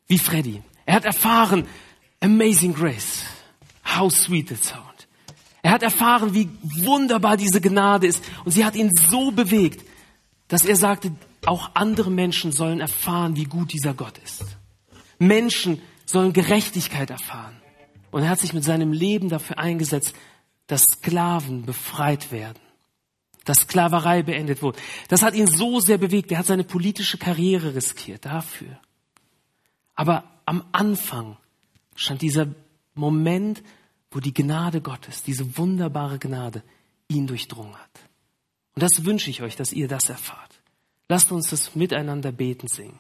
Wie 0.07 0.19
Freddy. 0.19 0.63
Er 0.87 0.95
hat 0.95 1.05
erfahren, 1.05 1.67
Amazing 2.21 2.75
Grace. 2.75 3.25
How 3.85 4.11
sweet 4.11 4.49
the 4.49 4.57
sound. 4.57 5.09
Er 5.63 5.73
hat 5.73 5.83
erfahren, 5.83 6.33
wie 6.33 6.49
wunderbar 6.63 7.37
diese 7.37 7.61
Gnade 7.61 8.07
ist. 8.07 8.23
Und 8.45 8.53
sie 8.53 8.65
hat 8.65 8.77
ihn 8.77 8.91
so 8.95 9.33
bewegt, 9.33 9.85
dass 10.49 10.65
er 10.65 10.77
sagte, 10.77 11.13
auch 11.45 11.71
andere 11.75 12.11
Menschen 12.11 12.53
sollen 12.53 12.81
erfahren, 12.81 13.37
wie 13.37 13.45
gut 13.45 13.73
dieser 13.73 13.95
Gott 13.95 14.19
ist. 14.19 14.45
Menschen 15.19 15.83
sollen 16.05 16.33
Gerechtigkeit 16.33 17.11
erfahren. 17.11 17.57
Und 18.11 18.23
er 18.23 18.31
hat 18.31 18.41
sich 18.41 18.53
mit 18.53 18.65
seinem 18.65 18.93
Leben 18.93 19.29
dafür 19.29 19.59
eingesetzt, 19.59 20.15
dass 20.67 20.83
Sklaven 20.83 21.65
befreit 21.65 22.33
werden, 22.33 22.59
dass 23.45 23.59
Sklaverei 23.61 24.23
beendet 24.23 24.63
wurde. 24.63 24.79
Das 25.09 25.23
hat 25.23 25.35
ihn 25.35 25.47
so 25.47 25.81
sehr 25.81 25.99
bewegt. 25.99 26.33
Er 26.33 26.39
hat 26.39 26.47
seine 26.47 26.65
politische 26.65 27.19
Karriere 27.19 27.75
riskiert 27.75 28.25
dafür. 28.25 28.79
Aber 29.97 30.25
am 30.45 30.63
Anfang 30.73 31.37
stand 31.97 32.23
dieser 32.23 32.47
Moment, 32.95 33.63
wo 34.11 34.21
die 34.21 34.33
Gnade 34.33 34.81
Gottes, 34.81 35.23
diese 35.23 35.59
wunderbare 35.59 36.19
Gnade, 36.19 36.63
ihn 37.09 37.27
durchdrungen 37.27 37.75
hat. 37.75 38.01
Und 38.75 38.83
das 38.83 39.05
wünsche 39.05 39.31
ich 39.31 39.43
euch, 39.43 39.57
dass 39.57 39.73
ihr 39.73 39.89
das 39.89 40.09
erfahrt. 40.09 40.61
Lasst 41.09 41.33
uns 41.33 41.51
das 41.51 41.75
miteinander 41.75 42.31
beten 42.33 42.69
singen. 42.69 42.99